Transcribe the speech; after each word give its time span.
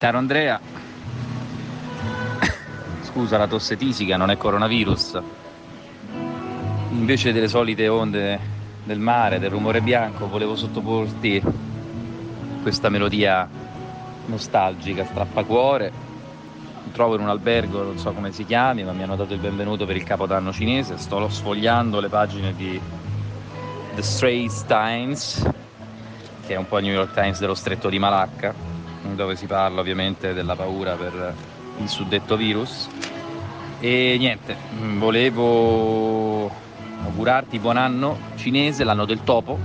Caro 0.00 0.18
Andrea, 0.18 0.60
scusa 3.02 3.36
la 3.36 3.48
tosse 3.48 3.76
tisica, 3.76 4.16
non 4.16 4.30
è 4.30 4.36
coronavirus. 4.36 5.20
Invece 6.90 7.32
delle 7.32 7.48
solite 7.48 7.88
onde 7.88 8.38
del 8.84 9.00
mare, 9.00 9.40
del 9.40 9.50
rumore 9.50 9.80
bianco, 9.80 10.28
volevo 10.28 10.54
sottoporti 10.54 11.42
questa 12.62 12.90
melodia 12.90 13.48
nostalgica, 14.26 15.04
strappacuore. 15.04 15.90
Mi 16.84 16.92
trovo 16.92 17.16
in 17.16 17.22
un 17.22 17.30
albergo, 17.30 17.82
non 17.82 17.98
so 17.98 18.12
come 18.12 18.30
si 18.30 18.44
chiami, 18.44 18.84
ma 18.84 18.92
mi 18.92 19.02
hanno 19.02 19.16
dato 19.16 19.34
il 19.34 19.40
benvenuto 19.40 19.84
per 19.84 19.96
il 19.96 20.04
capodanno 20.04 20.52
cinese. 20.52 20.96
Sto 20.96 21.28
sfogliando 21.28 21.98
le 21.98 22.08
pagine 22.08 22.54
di 22.54 22.80
The 23.96 24.02
Straits 24.02 24.64
Times, 24.64 25.42
che 26.46 26.54
è 26.54 26.56
un 26.56 26.68
po' 26.68 26.78
il 26.78 26.84
New 26.84 26.94
York 26.94 27.12
Times 27.14 27.40
dello 27.40 27.56
stretto 27.56 27.88
di 27.88 27.98
Malacca 27.98 28.67
dove 29.02 29.36
si 29.36 29.46
parla 29.46 29.80
ovviamente 29.80 30.32
della 30.32 30.56
paura 30.56 30.94
per 30.94 31.34
il 31.78 31.88
suddetto 31.88 32.36
virus. 32.36 32.88
E 33.80 34.16
niente, 34.18 34.56
mm, 34.74 34.98
volevo 34.98 36.50
augurarti 37.04 37.58
buon 37.58 37.76
anno 37.76 38.18
cinese, 38.36 38.84
l'anno 38.84 39.04
del 39.04 39.22
topo, 39.22 39.58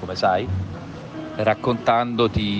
come 0.00 0.14
sai, 0.14 0.48
raccontandoti 1.36 2.54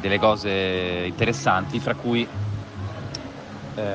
delle 0.00 0.18
cose 0.18 1.04
interessanti, 1.06 1.78
fra 1.78 1.94
cui 1.94 2.26
eh, 3.74 3.92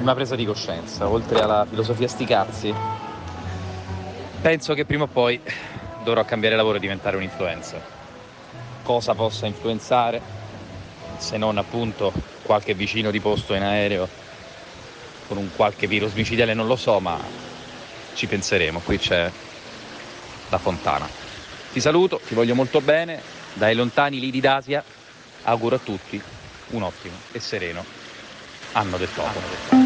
una 0.00 0.14
presa 0.14 0.36
di 0.36 0.44
coscienza, 0.44 1.08
oltre 1.08 1.40
alla 1.40 1.64
filosofia 1.68 2.06
sti 2.06 2.24
cazzi. 2.26 2.74
Penso 4.42 4.74
che 4.74 4.84
prima 4.84 5.04
o 5.04 5.08
poi 5.08 5.40
dovrò 6.04 6.22
cambiare 6.24 6.54
lavoro 6.54 6.76
e 6.76 6.80
diventare 6.80 7.16
un 7.16 7.22
influencer 7.22 7.95
cosa 8.86 9.14
possa 9.14 9.46
influenzare, 9.46 10.22
se 11.16 11.36
non 11.36 11.58
appunto 11.58 12.12
qualche 12.42 12.72
vicino 12.72 13.10
di 13.10 13.18
posto 13.18 13.54
in 13.54 13.64
aereo 13.64 14.08
con 15.26 15.38
un 15.38 15.50
qualche 15.56 15.88
virus 15.88 16.12
micidiale, 16.12 16.54
non 16.54 16.68
lo 16.68 16.76
so, 16.76 17.00
ma 17.00 17.18
ci 18.14 18.28
penseremo. 18.28 18.78
Qui 18.78 18.96
c'è 18.96 19.28
la 20.50 20.58
fontana. 20.58 21.08
Ti 21.72 21.80
saluto, 21.80 22.20
ti 22.24 22.34
voglio 22.34 22.54
molto 22.54 22.80
bene, 22.80 23.20
dai 23.54 23.74
lontani 23.74 24.20
lidi 24.20 24.38
d'Asia, 24.38 24.84
auguro 25.42 25.74
a 25.74 25.80
tutti 25.82 26.22
un 26.70 26.82
ottimo 26.82 27.16
e 27.32 27.40
sereno 27.40 27.84
anno 28.70 28.98
del 28.98 29.12
topo. 29.12 29.85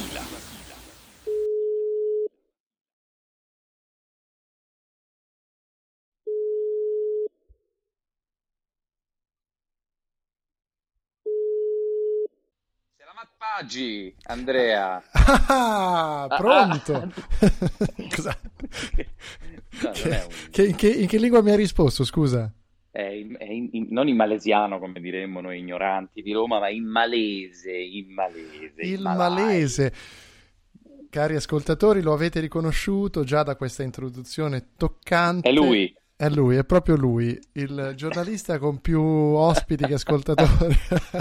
Maggi, 13.61 14.11
Andrea. 14.23 15.03
Ah, 15.13 16.25
pronto. 16.35 16.95
Ah, 16.95 17.07
ah. 18.27 18.37
no, 19.83 20.27
che, 20.49 20.49
che, 20.49 20.65
in, 20.65 20.75
che, 20.75 20.87
in, 20.89 21.07
che, 21.07 21.19
lingua 21.19 21.43
mi 21.43 21.51
hai 21.51 21.57
risposto, 21.57 22.03
scusa? 22.03 22.51
È 22.89 23.03
in, 23.03 23.35
è 23.37 23.45
in, 23.45 23.69
non 23.89 24.07
in 24.07 24.15
malesiano, 24.15 24.79
come 24.79 24.99
diremmo 24.99 25.41
noi 25.41 25.59
ignoranti 25.59 26.23
di 26.23 26.31
Roma, 26.31 26.57
ma 26.57 26.69
in 26.69 26.85
malese, 26.85 27.71
in 27.71 28.11
malese. 28.11 28.81
Il 28.81 29.01
malese. 29.01 29.93
Cari 31.11 31.35
ascoltatori, 31.35 32.01
lo 32.01 32.13
avete 32.13 32.39
riconosciuto 32.39 33.23
già 33.23 33.43
da 33.43 33.55
questa 33.55 33.83
introduzione 33.83 34.69
toccante. 34.75 35.47
È 35.47 35.51
lui. 35.51 35.95
È 36.21 36.29
lui, 36.29 36.55
è 36.55 36.63
proprio 36.63 36.95
lui, 36.95 37.35
il 37.53 37.93
giornalista 37.95 38.59
con 38.59 38.79
più 38.79 39.01
ospiti 39.01 39.87
che 39.87 39.95
ascoltatori. 39.95 40.75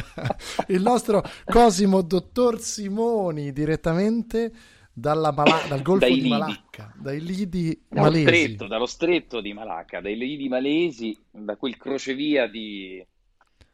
il 0.69 0.83
nostro 0.83 1.23
Cosimo 1.47 2.03
Dottor 2.03 2.61
Simoni, 2.61 3.51
direttamente 3.51 4.53
Mala- 4.93 5.33
dal 5.71 5.81
Golfo 5.81 6.05
dai 6.05 6.13
di 6.17 6.21
lidi. 6.21 6.29
Malacca, 6.29 6.93
dai 6.99 7.25
lidi 7.25 7.83
dallo 7.89 8.11
malesi. 8.11 8.27
Stretto, 8.27 8.67
dallo 8.67 8.85
stretto 8.85 9.41
di 9.41 9.55
Malacca, 9.55 10.03
dai 10.03 10.19
lidi 10.19 10.51
malesi, 10.51 11.19
da 11.31 11.57
quel 11.57 11.79
crocevia 11.79 12.47
di, 12.47 13.03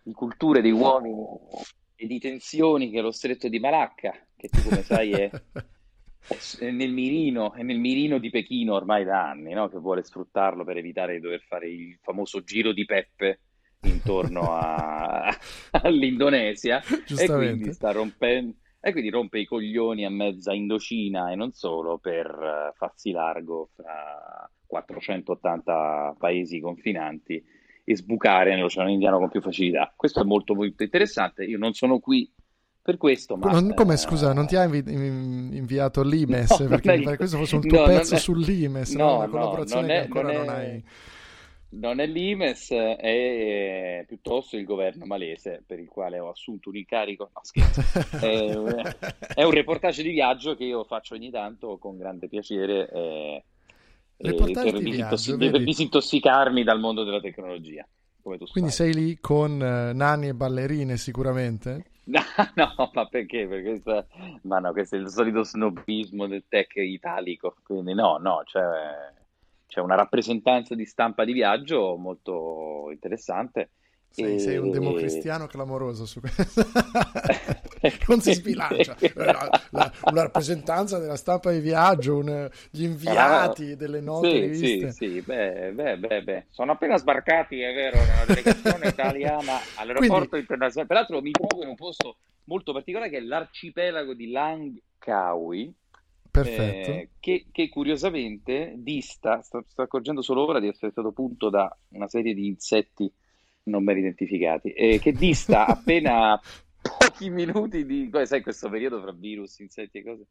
di 0.04 0.12
culture, 0.12 0.62
di 0.62 0.70
uomini 0.70 1.26
e 1.96 2.06
di 2.06 2.20
tensioni 2.20 2.88
che 2.88 3.00
è 3.00 3.02
lo 3.02 3.10
stretto 3.10 3.48
di 3.48 3.58
Malacca, 3.58 4.12
che 4.36 4.48
tu 4.48 4.62
come 4.62 4.84
sai 4.84 5.10
è 5.10 5.30
nel 6.60 6.90
mirino, 6.90 7.52
è 7.52 7.62
nel 7.62 7.78
mirino 7.78 8.18
di 8.18 8.30
Pechino 8.30 8.74
ormai 8.74 9.04
da 9.04 9.28
anni, 9.28 9.52
no? 9.52 9.68
che 9.68 9.78
vuole 9.78 10.02
sfruttarlo 10.02 10.64
per 10.64 10.76
evitare 10.76 11.14
di 11.14 11.20
dover 11.20 11.42
fare 11.46 11.68
il 11.68 11.98
famoso 12.02 12.42
giro 12.42 12.72
di 12.72 12.84
Peppe 12.84 13.40
intorno 13.82 14.56
a, 14.56 15.28
all'Indonesia 15.82 16.82
e 16.82 17.26
quindi 17.26 17.72
sta 17.72 17.92
rompendo 17.92 18.56
e 18.80 18.92
quindi 18.92 19.10
rompe 19.10 19.40
i 19.40 19.46
coglioni 19.46 20.04
a 20.04 20.10
mezza 20.10 20.52
Indocina 20.52 21.32
e 21.32 21.34
non 21.34 21.50
solo 21.50 21.98
per 21.98 22.26
uh, 22.26 22.72
farsi 22.76 23.10
largo 23.10 23.70
fra 23.74 24.48
480 24.64 26.14
paesi 26.16 26.60
confinanti 26.60 27.42
e 27.82 27.96
sbucare 27.96 28.54
nell'Oceano 28.54 28.90
Indiano 28.90 29.18
con 29.18 29.28
più 29.28 29.40
facilità. 29.40 29.92
Questo 29.96 30.20
è 30.20 30.24
molto 30.24 30.54
molto 30.54 30.84
interessante. 30.84 31.44
Io 31.44 31.58
non 31.58 31.72
sono 31.72 31.98
qui 31.98 32.32
per 32.86 32.98
questo, 32.98 33.36
ma... 33.36 33.50
Non, 33.50 33.74
come, 33.74 33.96
scusa, 33.96 34.32
non 34.32 34.46
ti 34.46 34.54
ha 34.54 34.62
invi- 34.62 34.84
inviato 35.56 36.04
l'Imes? 36.04 36.56
No, 36.56 36.68
perché 36.68 36.96
mi 36.96 37.02
pare 37.02 37.16
questo 37.16 37.36
fosse 37.36 37.56
un 37.58 37.66
tuo 37.66 37.80
no, 37.80 37.86
pezzo 37.86 38.14
è... 38.14 38.18
sull'Imes, 38.18 38.92
no, 38.92 39.04
no? 39.04 39.16
una 39.16 39.28
collaborazione 39.28 39.86
che 39.88 39.94
ancora 39.94 40.32
non, 40.32 40.32
è... 40.32 40.38
non 40.38 40.48
hai... 40.48 40.84
Non 41.68 41.98
è 41.98 42.06
l'Imes, 42.06 42.70
è 42.70 44.04
piuttosto 44.06 44.56
il 44.56 44.64
governo 44.64 45.04
malese 45.04 45.64
per 45.66 45.80
il 45.80 45.88
quale 45.88 46.20
ho 46.20 46.30
assunto 46.30 46.68
un 46.68 46.76
incarico. 46.76 47.28
No, 47.34 47.40
scherzo. 47.42 47.80
è, 48.24 48.94
è, 49.34 49.42
un 49.42 49.50
reportage 49.50 50.04
di 50.04 50.10
viaggio 50.10 50.54
che 50.54 50.62
io 50.62 50.84
faccio 50.84 51.14
ogni 51.14 51.30
tanto 51.30 51.76
con 51.78 51.98
grande 51.98 52.28
piacere 52.28 52.88
eh, 52.88 53.44
viaggio, 54.16 55.36
per 55.36 55.62
disintossicarmi 55.62 56.62
dal 56.62 56.78
mondo 56.78 57.02
della 57.02 57.20
tecnologia. 57.20 57.86
Quindi 58.50 58.70
sei 58.70 58.92
lì 58.92 59.18
con 59.20 59.52
uh, 59.52 59.96
nani 59.96 60.28
e 60.28 60.34
ballerine 60.34 60.96
sicuramente? 60.96 61.84
No, 62.06 62.22
no, 62.54 62.90
ma 62.94 63.06
perché? 63.08 63.48
Perché 63.48 63.70
questa... 63.70 64.06
Ma 64.42 64.60
no, 64.60 64.70
questo 64.70 64.94
è 64.94 64.98
il 65.00 65.08
solito 65.08 65.42
snobismo 65.42 66.28
del 66.28 66.44
tech 66.48 66.76
italico, 66.76 67.56
quindi 67.64 67.94
no, 67.94 68.18
no, 68.18 68.42
c'è, 68.44 68.60
c'è 69.66 69.80
una 69.80 69.96
rappresentanza 69.96 70.76
di 70.76 70.84
stampa 70.84 71.24
di 71.24 71.32
viaggio 71.32 71.96
molto 71.96 72.90
interessante 72.92 73.70
sei, 74.16 74.40
sei, 74.40 74.56
un 74.56 74.70
democristiano 74.70 75.46
clamoroso 75.46 76.06
su 76.06 76.20
questo. 76.24 76.62
non 78.08 78.20
si 78.20 78.32
sbilancia. 78.32 78.96
La, 79.14 79.48
la, 79.70 79.92
una 80.10 80.22
rappresentanza 80.22 80.98
della 80.98 81.16
stampa 81.16 81.50
di 81.50 81.60
viaggio, 81.60 82.18
un, 82.18 82.48
gli 82.70 82.84
inviati 82.84 83.72
ah, 83.72 83.76
delle 83.76 84.00
note 84.00 84.30
sì, 84.30 84.38
riviste. 84.40 84.92
Sì, 84.92 85.10
sì, 85.10 85.20
beh, 85.22 85.72
beh, 85.72 85.98
beh, 85.98 86.22
beh, 86.22 86.46
Sono 86.50 86.72
appena 86.72 86.96
sbarcati, 86.96 87.60
è 87.60 87.72
vero, 87.74 87.98
nella 87.98 88.24
delegazione 88.26 88.88
italiana 88.88 89.58
all'aeroporto 89.76 90.28
Quindi... 90.28 90.38
internazionale. 90.40 90.88
Peraltro 90.88 91.20
mi 91.20 91.30
trovo 91.30 91.62
in 91.62 91.68
un 91.68 91.74
posto 91.74 92.16
molto 92.44 92.72
particolare 92.72 93.10
che 93.10 93.18
è 93.18 93.20
l'arcipelago 93.20 94.14
di 94.14 94.30
Langkawi. 94.30 95.74
Perfetto. 96.30 96.90
Eh, 96.90 97.08
che, 97.18 97.46
che, 97.50 97.68
curiosamente 97.68 98.74
dista, 98.76 99.40
sto, 99.40 99.64
sto 99.66 99.82
accorgendo 99.82 100.20
solo 100.20 100.46
ora 100.46 100.60
di 100.60 100.68
essere 100.68 100.92
stato 100.92 101.12
punto 101.12 101.48
da 101.48 101.74
una 101.90 102.08
serie 102.08 102.34
di 102.34 102.46
insetti 102.46 103.10
non 103.66 103.84
ben 103.84 103.98
identificati, 103.98 104.70
eh, 104.72 104.98
che 104.98 105.12
dista 105.12 105.66
appena 105.66 106.40
pochi 106.88 107.30
minuti 107.30 107.84
di... 107.86 108.10
Sai 108.24 108.42
questo 108.42 108.68
periodo 108.68 109.00
fra 109.00 109.12
virus, 109.12 109.58
insetti 109.60 109.98
e 109.98 110.02
cose? 110.04 110.26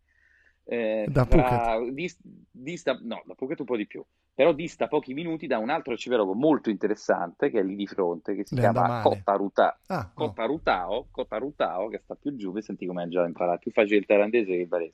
eh, 0.67 1.05
Da 1.09 1.25
fra- 1.25 1.79
dis- 1.91 2.17
dista, 2.51 2.97
no, 3.01 3.21
da 3.25 3.35
Phuket 3.35 3.59
un 3.59 3.65
po' 3.65 3.77
di 3.77 3.85
più, 3.85 4.03
però 4.33 4.51
dista 4.51 4.87
pochi 4.87 5.13
minuti 5.13 5.45
da 5.47 5.59
un 5.59 5.69
altro 5.69 5.93
arcipelago 5.93 6.33
molto 6.33 6.69
interessante 6.71 7.51
che 7.51 7.59
è 7.59 7.63
lì 7.63 7.75
di 7.75 7.85
fronte, 7.87 8.35
che 8.35 8.45
si 8.45 8.55
Le 8.55 8.61
chiama. 8.61 9.01
Kotaruta- 9.01 9.79
Ah, 9.87 10.11
no. 10.15 10.27
Kotarutao, 10.29 11.07
Kotarutao, 11.11 11.87
che 11.89 11.99
sta 12.03 12.15
più 12.15 12.35
giù, 12.35 12.51
mi 12.51 12.61
senti 12.63 12.85
come 12.87 13.07
già 13.09 13.25
imparato, 13.25 13.59
più 13.59 13.71
facile 13.71 13.97
il 13.97 14.05
thailandese 14.05 14.45
che 14.51 14.57
il 14.61 14.67
barese. 14.67 14.93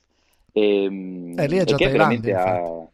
Ehm, 0.52 1.32
Eh, 1.38 1.46
lì 1.48 1.56
è 1.56 1.62
e 1.62 1.64
già 1.64 1.76
Thailandia, 1.78 1.90
veramente 1.92 2.32
ha- 2.34 2.91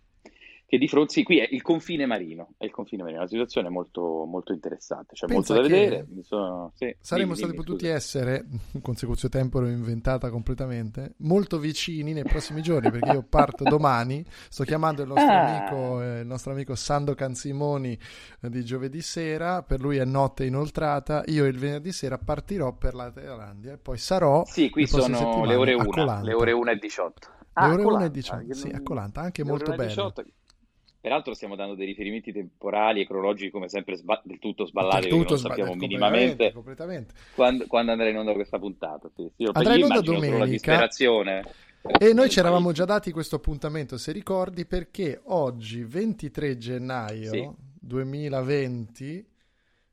che 0.68 0.76
di 0.78 0.86
fronte, 0.88 1.12
sì, 1.14 1.22
qui 1.22 1.38
è 1.38 1.48
il 1.50 1.62
confine 1.62 2.04
marino, 2.06 2.52
è 2.58 2.64
il 2.66 2.70
confine 2.70 3.02
marino, 3.02 3.20
una 3.20 3.28
situazione 3.28 3.70
molto, 3.70 4.24
molto 4.26 4.52
interessante, 4.52 5.14
c'è 5.14 5.26
Pensa 5.26 5.32
molto 5.34 5.54
da 5.54 5.62
vedere. 5.62 6.06
sono- 6.22 6.72
sì, 6.74 6.94
Saremmo 7.00 7.32
dimmi, 7.32 7.34
stati 7.34 7.52
dimmi, 7.52 7.64
potuti 7.64 7.86
scusa. 7.86 7.86
essere, 7.86 8.46
consecutio 8.82 9.28
tempore 9.30 9.70
inventata 9.70 10.28
completamente, 10.30 11.14
molto 11.18 11.58
vicini 11.58 12.12
nei 12.12 12.26
prossimi 12.26 12.60
giorni, 12.60 12.90
perché 12.90 13.08
io 13.08 13.22
parto 13.22 13.64
domani, 13.66 14.24
sto 14.50 14.64
chiamando 14.64 15.00
il 15.02 15.08
nostro, 15.08 15.36
Ah. 15.36 15.38
amico, 15.38 16.02
eh, 16.02 16.20
il 16.20 16.26
nostro 16.26 16.52
amico 16.52 16.74
Sando 16.74 17.14
Canzimoni 17.14 17.98
eh, 18.42 18.50
di 18.50 18.64
giovedì 18.64 19.00
sera, 19.00 19.62
per 19.62 19.80
lui 19.80 19.96
è 19.96 20.04
notte 20.04 20.44
inoltrata, 20.44 21.22
io 21.26 21.46
il 21.46 21.56
venerdì 21.58 21.92
sera 21.92 22.18
partirò 22.18 22.74
per 22.76 22.94
la 22.94 23.10
Thailandia 23.10 23.72
e 23.74 23.78
poi 23.78 23.96
sarò 23.98 24.44
Sì, 24.44 24.68
qui 24.70 24.82
le 24.82 24.86
sono 24.86 25.44
le 25.44 25.54
ore 25.54 25.74
a 25.76 25.76
1, 25.76 25.88
Koh 25.88 26.02
Lanta. 26.04 26.24
le 26.24 26.32
ore 26.34 26.52
1 26.52 26.70
e 26.72 26.76
18. 26.76 27.28
Le 27.56 27.68
Ah, 27.68 27.70
ore 27.70 27.82
Koh 27.82 27.90
1 27.90 28.04
e 28.04 28.10
Lanta, 28.10 28.10
18, 28.10 28.46
che 28.46 28.54
sì, 28.54 28.68
a 28.68 28.80
Koh 28.82 28.94
Lanta, 28.94 29.20
anche 29.20 29.44
le 29.44 29.50
molto 29.50 29.64
ore 29.64 29.72
1 29.72 29.74
e 29.74 29.78
bello. 29.78 29.86
18. 29.86 30.24
Peraltro 31.00 31.32
stiamo 31.34 31.54
dando 31.54 31.74
dei 31.74 31.86
riferimenti 31.86 32.32
temporali 32.32 33.00
e 33.00 33.06
cronologici 33.06 33.50
come 33.50 33.68
sempre 33.68 33.94
sba- 33.96 34.20
del 34.24 34.40
tutto 34.40 34.66
sballati 34.66 35.02
Del 35.02 35.10
tutto 35.10 35.30
non 35.30 35.38
sba- 35.38 35.48
sappiamo 35.48 35.70
completamente, 35.70 36.08
minimamente 36.10 36.52
completamente. 36.52 37.14
quando, 37.34 37.66
quando 37.68 37.92
andrà 37.92 38.08
in 38.08 38.16
onda 38.16 38.32
questa 38.32 38.58
puntata. 38.58 39.08
Sì, 39.14 39.30
io, 39.36 39.50
Andrà 39.52 39.74
in 39.76 39.84
onda 39.84 40.00
domenica. 40.00 40.88
E 42.00 42.12
noi 42.12 42.28
ci 42.28 42.40
eravamo 42.40 42.72
già 42.72 42.84
dati 42.84 43.12
questo 43.12 43.36
appuntamento, 43.36 43.96
se 43.96 44.10
ricordi, 44.10 44.66
perché 44.66 45.20
oggi, 45.26 45.84
23 45.84 46.58
gennaio 46.58 47.30
Sì. 47.30 47.48
2020, 47.80 49.26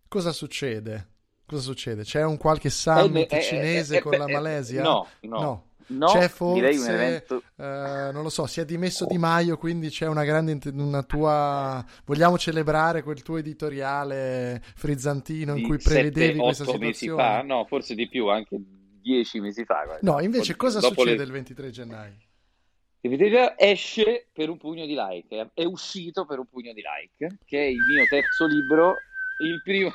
cosa 0.08 0.32
succede? 0.32 1.08
Cosa 1.46 1.62
succede? 1.62 2.02
C'è 2.02 2.24
un 2.24 2.38
qualche 2.38 2.72
summit 2.72 3.32
Eh, 3.32 3.36
eh, 3.36 3.40
eh, 3.40 3.44
cinese 3.44 3.98
eh, 3.98 4.02
con 4.02 4.16
eh, 4.16 4.18
la 4.18 4.26
eh, 4.26 4.34
Malesia? 4.34 4.82
No, 4.82 5.08
no. 5.22 5.40
No, 5.40 5.66
C'è 5.88 6.32
direi 6.54 6.78
un 6.78 6.84
forse, 6.84 6.94
evento... 6.94 7.44
eh, 7.58 8.10
non 8.12 8.24
lo 8.24 8.30
so, 8.30 8.46
si 8.48 8.60
è 8.60 8.66
dimesso 8.66 9.06
Di 9.06 9.18
Maio, 9.18 9.58
quindi 9.58 9.90
c'è 9.90 10.08
una 10.08 10.24
grande, 10.24 10.58
una 10.74 11.04
tua... 11.04 11.86
Vogliamo 12.06 12.38
celebrare 12.38 13.04
quel 13.04 13.22
tuo 13.22 13.38
editoriale 13.38 14.62
frizzantino 14.76 15.56
in 15.56 15.64
cui 15.64 15.78
prevedevi 15.78 16.38
sette, 16.38 16.44
questa 16.44 16.64
otto 16.64 16.78
mesi 16.78 16.94
situazione? 17.00 17.38
fa, 17.38 17.42
no, 17.44 17.66
forse 17.66 17.96
di 17.96 18.08
più, 18.08 18.28
anche 18.30 18.58
dieci 19.02 19.40
mesi 19.40 19.64
fa. 19.66 19.84
guarda. 19.86 20.12
No, 20.12 20.20
invece 20.22 20.56
cosa 20.56 20.80
Dopo 20.80 21.02
succede 21.02 21.18
le- 21.18 21.24
il 21.24 21.32
23 21.32 21.70
gennaio? 21.70 22.16
Il 23.02 23.16
video 23.16 23.56
esce 23.56 24.30
per 24.34 24.50
un 24.50 24.58
pugno 24.58 24.84
di 24.88 24.96
like, 24.98 25.52
è 25.54 25.64
uscito 25.64 26.26
per 26.26 26.40
un 26.40 26.48
pugno 26.48 26.74
di 26.74 26.82
like, 26.82 27.38
che 27.46 27.60
è 27.60 27.68
il 27.68 27.78
mio 27.88 28.04
terzo 28.10 28.48
libro, 28.48 28.96
il 29.44 29.62
primo, 29.64 29.92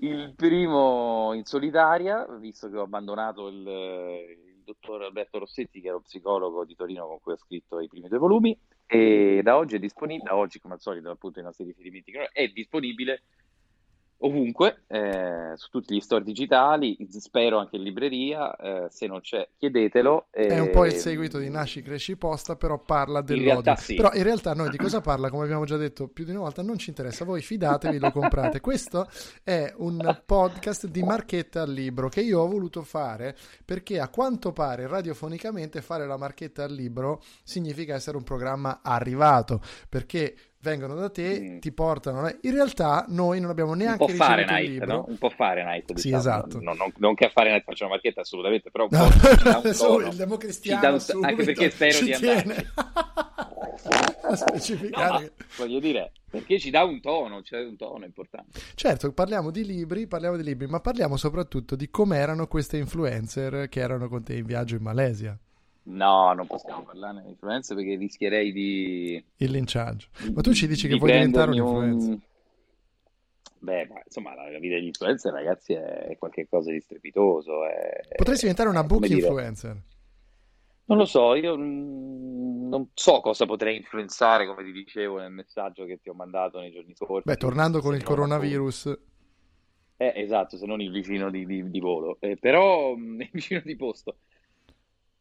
il 0.00 0.34
primo 0.34 1.32
in 1.34 1.44
solitaria, 1.44 2.26
visto 2.38 2.68
che 2.68 2.76
ho 2.76 2.82
abbandonato 2.82 3.48
il, 3.48 3.66
il 3.66 4.62
dottor 4.64 5.02
Alberto 5.02 5.38
Rossetti, 5.38 5.80
che 5.80 5.88
era 5.88 5.96
lo 5.96 6.02
psicologo 6.02 6.64
di 6.64 6.74
Torino 6.74 7.06
con 7.06 7.20
cui 7.20 7.32
ho 7.32 7.38
scritto 7.38 7.80
i 7.80 7.88
primi 7.88 8.08
due 8.08 8.18
volumi, 8.18 8.58
e 8.86 9.40
da 9.42 9.56
oggi 9.56 9.76
è 9.76 9.78
disponibile, 9.78 10.28
da 10.28 10.36
oggi 10.36 10.60
come 10.60 10.74
al 10.74 10.80
solito 10.80 11.10
appunto 11.10 11.40
i 11.40 11.42
nostri 11.42 11.64
riferimenti, 11.64 12.12
è 12.32 12.46
disponibile 12.48 13.22
ovunque, 14.18 14.82
eh, 14.88 15.52
su 15.54 15.68
tutti 15.70 15.94
gli 15.94 16.00
store 16.00 16.24
digitali, 16.24 16.96
spero 17.10 17.58
anche 17.58 17.76
in 17.76 17.82
libreria, 17.82 18.56
eh, 18.56 18.86
se 18.90 19.06
non 19.06 19.20
c'è 19.20 19.48
chiedetelo. 19.56 20.26
È 20.30 20.58
un 20.58 20.70
po' 20.70 20.86
il 20.86 20.94
eh, 20.94 20.98
seguito 20.98 21.38
di 21.38 21.50
Nasci, 21.50 21.82
Cresci, 21.82 22.16
Posta, 22.16 22.56
però 22.56 22.78
parla 22.78 23.20
dell'odio. 23.20 23.76
sì. 23.76 23.94
Però 23.94 24.12
in 24.12 24.22
realtà 24.22 24.54
noi 24.54 24.70
di 24.70 24.76
cosa 24.76 25.00
parla, 25.00 25.30
come 25.30 25.44
abbiamo 25.44 25.64
già 25.64 25.76
detto 25.76 26.08
più 26.08 26.24
di 26.24 26.30
una 26.30 26.40
volta, 26.40 26.62
non 26.62 26.78
ci 26.78 26.88
interessa. 26.88 27.24
Voi 27.24 27.42
fidatevi, 27.42 27.98
lo 27.98 28.10
comprate. 28.10 28.60
Questo 28.60 29.08
è 29.44 29.72
un 29.76 30.22
podcast 30.24 30.86
di 30.86 31.02
marchetta 31.02 31.62
al 31.62 31.72
libro 31.72 32.08
che 32.08 32.20
io 32.20 32.40
ho 32.40 32.48
voluto 32.48 32.82
fare 32.82 33.36
perché 33.64 34.00
a 34.00 34.08
quanto 34.08 34.52
pare 34.52 34.86
radiofonicamente 34.86 35.80
fare 35.80 36.06
la 36.06 36.16
marchetta 36.16 36.64
al 36.64 36.72
libro 36.72 37.22
significa 37.42 37.94
essere 37.94 38.16
un 38.16 38.24
programma 38.24 38.80
arrivato, 38.82 39.60
perché 39.88 40.34
vengono 40.60 40.94
da 40.94 41.08
te, 41.10 41.40
Mm. 41.40 41.58
ti 41.58 41.72
portano. 41.72 42.26
In 42.42 42.52
realtà 42.52 43.04
noi 43.08 43.40
non 43.40 43.50
abbiamo 43.50 43.72
un 43.72 43.78
neanche 43.78 43.98
po' 43.98 44.06
ricevuto 44.06 44.32
il 44.32 44.44
Fahrenheit, 44.46 44.84
no? 44.84 45.04
Un 45.08 45.18
po' 45.18 45.30
Fahrenheit, 45.30 45.86
Sì, 45.88 45.94
diciamo. 45.94 46.16
esatto. 46.16 46.60
No, 46.60 46.74
non, 46.74 46.92
non 46.96 47.14
che 47.14 47.26
a 47.26 47.28
Fahrenheit 47.30 47.64
faccia 47.64 47.84
una 47.84 47.94
marchetta 47.94 48.20
assolutamente, 48.22 48.70
però 48.70 48.86
un 48.90 48.98
No, 48.98 49.08
po' 49.08 49.08
un 49.68 49.74
tono. 49.76 50.08
il 50.08 50.16
democristiano 50.16 50.92
un- 50.94 51.00
subito 51.00 51.26
anche 51.26 51.44
perché 51.44 51.70
spero 51.70 51.98
di 52.00 52.04
tiene 52.12 52.30
andarci. 52.40 52.66
a 54.22 54.30
No, 54.30 54.36
specificare. 54.36 55.32
che- 55.36 55.44
voglio 55.56 55.78
dire, 55.78 56.12
perché 56.28 56.58
ci 56.58 56.70
dà 56.70 56.84
un 56.84 57.00
tono, 57.00 57.40
c'è 57.42 57.60
un 57.60 57.76
tono 57.76 58.04
importante. 58.04 58.60
Certo, 58.74 59.12
parliamo 59.12 59.50
di 59.50 59.64
libri, 59.64 60.06
parliamo 60.06 60.36
di 60.36 60.42
libri, 60.42 60.66
ma 60.66 60.80
parliamo 60.80 61.16
soprattutto 61.16 61.76
di 61.76 61.88
com'erano 61.88 62.46
queste 62.46 62.76
influencer 62.76 63.68
che 63.68 63.80
erano 63.80 64.08
con 64.08 64.22
te 64.22 64.34
in 64.34 64.44
viaggio 64.44 64.74
in 64.76 64.82
Malesia, 64.82 65.38
No, 65.88 66.34
non 66.34 66.46
possiamo 66.46 66.82
parlarne 66.82 67.22
di 67.22 67.30
influenze 67.30 67.74
perché 67.74 67.96
rischierei 67.96 68.52
di... 68.52 69.24
il 69.36 69.50
linciaggio. 69.50 70.08
Ma 70.34 70.42
tu 70.42 70.52
ci 70.52 70.66
dici 70.66 70.86
che 70.86 70.96
vuoi 70.96 71.12
diventare 71.12 71.50
un 71.50 71.56
influencer? 71.56 72.18
Beh, 73.60 73.86
ma 73.86 74.00
insomma, 74.04 74.34
la, 74.34 74.58
vita 74.58 74.74
degli 74.74 74.86
influencer, 74.86 75.32
ragazzi, 75.32 75.72
è 75.72 76.16
qualcosa 76.18 76.70
di 76.70 76.80
strepitoso. 76.80 77.66
È... 77.66 78.00
Potresti 78.16 78.42
diventare 78.42 78.68
una 78.68 78.84
book 78.84 79.06
dire, 79.06 79.14
influencer. 79.14 79.82
Non 80.84 80.98
lo 80.98 81.06
so, 81.06 81.34
io 81.34 81.56
mm, 81.56 82.68
non 82.68 82.90
so 82.92 83.20
cosa 83.20 83.46
potrei 83.46 83.76
influenzare, 83.76 84.46
come 84.46 84.64
ti 84.64 84.72
dicevo 84.72 85.18
nel 85.18 85.32
messaggio 85.32 85.86
che 85.86 86.00
ti 86.00 86.10
ho 86.10 86.14
mandato 86.14 86.60
nei 86.60 86.70
giorni 86.70 86.94
scorsi. 86.94 87.28
Beh, 87.28 87.36
tornando 87.36 87.80
con 87.80 87.94
il 87.94 88.02
coronavirus, 88.02 88.98
Eh, 89.96 90.12
esatto, 90.14 90.56
se 90.58 90.66
non 90.66 90.80
il 90.80 90.92
vicino 90.92 91.30
di, 91.30 91.46
di- 91.46 91.70
di 91.70 91.80
volo, 91.80 92.18
Eh, 92.20 92.36
però 92.36 92.94
mm, 92.94 93.20
il 93.22 93.30
vicino 93.32 93.62
di 93.64 93.74
posto. 93.74 94.18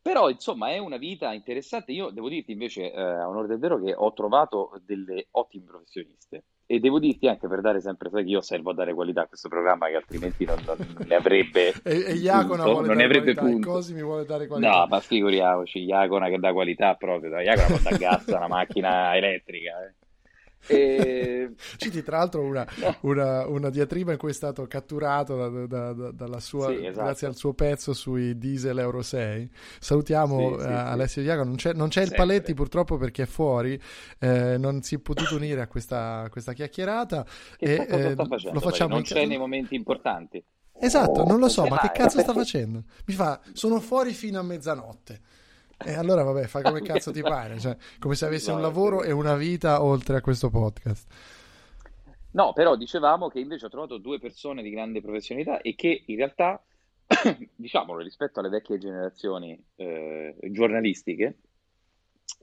Però, 0.07 0.29
insomma, 0.29 0.69
è 0.69 0.77
una 0.77 0.95
vita 0.95 1.33
interessante. 1.33 1.91
Io 1.91 2.11
devo 2.11 2.29
dirti 2.29 2.53
invece, 2.53 2.93
eh, 2.93 3.01
a 3.01 3.27
onore 3.27 3.47
del 3.47 3.59
vero, 3.59 3.77
che 3.77 3.93
ho 3.93 4.13
trovato 4.13 4.71
delle 4.85 5.27
ottime 5.31 5.65
professioniste. 5.65 6.45
E 6.65 6.79
devo 6.79 6.97
dirti 6.97 7.27
anche 7.27 7.45
per 7.49 7.59
dare 7.59 7.81
sempre, 7.81 8.09
sai 8.09 8.23
che 8.23 8.29
io 8.29 8.39
servo 8.39 8.69
a 8.69 8.73
dare 8.73 8.93
qualità 8.93 9.23
a 9.23 9.27
questo 9.27 9.49
programma, 9.49 9.87
che 9.87 9.95
altrimenti 9.95 10.45
non, 10.45 10.55
non- 10.65 10.77
ne 11.05 11.15
avrebbe 11.15 11.73
e, 11.83 12.05
e 12.05 12.13
Iacona 12.13 12.63
punto, 12.63 12.71
vuole 12.71 12.87
non 12.87 12.95
ne 12.95 13.03
avrebbe 13.03 13.33
qualità, 13.33 13.41
punto. 13.41 13.69
Cosimi 13.71 14.01
vuole 14.01 14.23
dare 14.23 14.47
qualità. 14.47 14.79
No, 14.79 14.87
ma 14.87 14.99
figuriamoci, 15.01 15.79
Iacona 15.79 16.29
che 16.29 16.39
dà 16.39 16.53
qualità 16.53 16.95
proprio, 16.95 17.39
Iacona 17.39 17.67
può 17.67 17.77
dare 17.83 17.97
gas 17.97 18.27
a 18.29 18.37
una 18.37 18.47
macchina 18.47 19.13
elettrica. 19.17 19.85
eh. 19.87 19.93
E... 20.67 21.53
Citi 21.77 22.03
tra 22.03 22.17
l'altro 22.17 22.41
una, 22.41 22.65
No. 22.77 22.95
una, 23.01 23.47
una 23.47 23.69
diatriba 23.69 24.11
in 24.11 24.17
cui 24.17 24.29
è 24.31 24.33
stato 24.33 24.67
catturato 24.67 25.35
da- 25.35 25.65
da- 25.65 25.93
da- 25.93 26.11
dalla 26.11 26.39
sua, 26.39 26.67
Sì, 26.67 26.85
esatto. 26.85 27.03
grazie 27.05 27.27
al 27.27 27.35
suo 27.35 27.53
pezzo 27.53 27.93
sui 27.93 28.37
diesel 28.37 28.77
Euro 28.79 29.01
6. 29.01 29.49
Salutiamo 29.79 30.37
Sì, 30.57 30.61
sì, 30.63 30.67
eh, 30.67 30.71
sì. 30.71 30.73
Alessio 30.73 31.21
Diaco. 31.21 31.43
Non 31.43 31.55
c'è, 31.55 31.73
non 31.73 31.87
c'è 31.89 32.01
il. 32.01 32.13
Paletti 32.17 32.53
purtroppo 32.53 32.97
perché 32.97 33.23
è 33.23 33.25
fuori, 33.27 33.79
eh, 34.19 34.57
non 34.57 34.81
si 34.81 34.95
è 34.95 34.99
potuto 34.99 35.35
unire 35.35 35.61
a 35.61 35.67
questa, 35.67 36.21
a 36.21 36.29
questa 36.29 36.53
chiacchierata. 36.53 37.25
Che 37.57 37.65
e, 37.65 37.87
eh, 38.11 38.15
facendo? 38.15 38.53
lo 38.53 38.59
facciamo 38.59 38.89
Non 38.89 38.99
in 38.99 39.03
c'è 39.05 39.25
nei 39.25 39.37
momenti 39.37 39.75
importanti. 39.75 40.43
Esatto, 40.79 41.23
non 41.23 41.39
lo 41.39 41.49
so, 41.49 41.61
Come 41.63 41.75
ma 41.75 41.81
che 41.81 41.87
mai? 41.87 41.95
cazzo 41.97 42.19
sta 42.19 42.33
facendo? 42.33 42.83
Mi 43.05 43.13
fa, 43.13 43.39
sono 43.53 43.79
fuori 43.79 44.13
fino 44.13 44.39
a 44.39 44.43
mezzanotte. 44.43 45.21
E 45.85 45.93
allora 45.93 46.23
vabbè, 46.23 46.47
fa 46.47 46.61
come 46.61 46.81
cazzo 46.83 47.11
ti 47.11 47.21
pare, 47.21 47.59
cioè, 47.59 47.75
come 47.99 48.15
se 48.15 48.25
avessi 48.25 48.49
un 48.49 48.61
lavoro 48.61 49.03
e 49.03 49.11
una 49.11 49.35
vita 49.35 49.83
oltre 49.83 50.17
a 50.17 50.21
questo 50.21 50.49
podcast. 50.49 51.07
No, 52.31 52.53
però 52.53 52.75
dicevamo 52.75 53.29
che 53.29 53.39
invece 53.39 53.65
ho 53.65 53.69
trovato 53.69 53.97
due 53.97 54.19
persone 54.19 54.61
di 54.61 54.69
grande 54.69 55.01
professionalità 55.01 55.61
e 55.61 55.75
che 55.75 56.03
in 56.05 56.17
realtà, 56.17 56.63
diciamolo, 57.55 58.01
rispetto 58.01 58.39
alle 58.39 58.49
vecchie 58.49 58.77
generazioni 58.77 59.59
eh, 59.75 60.35
giornalistiche, 60.51 61.37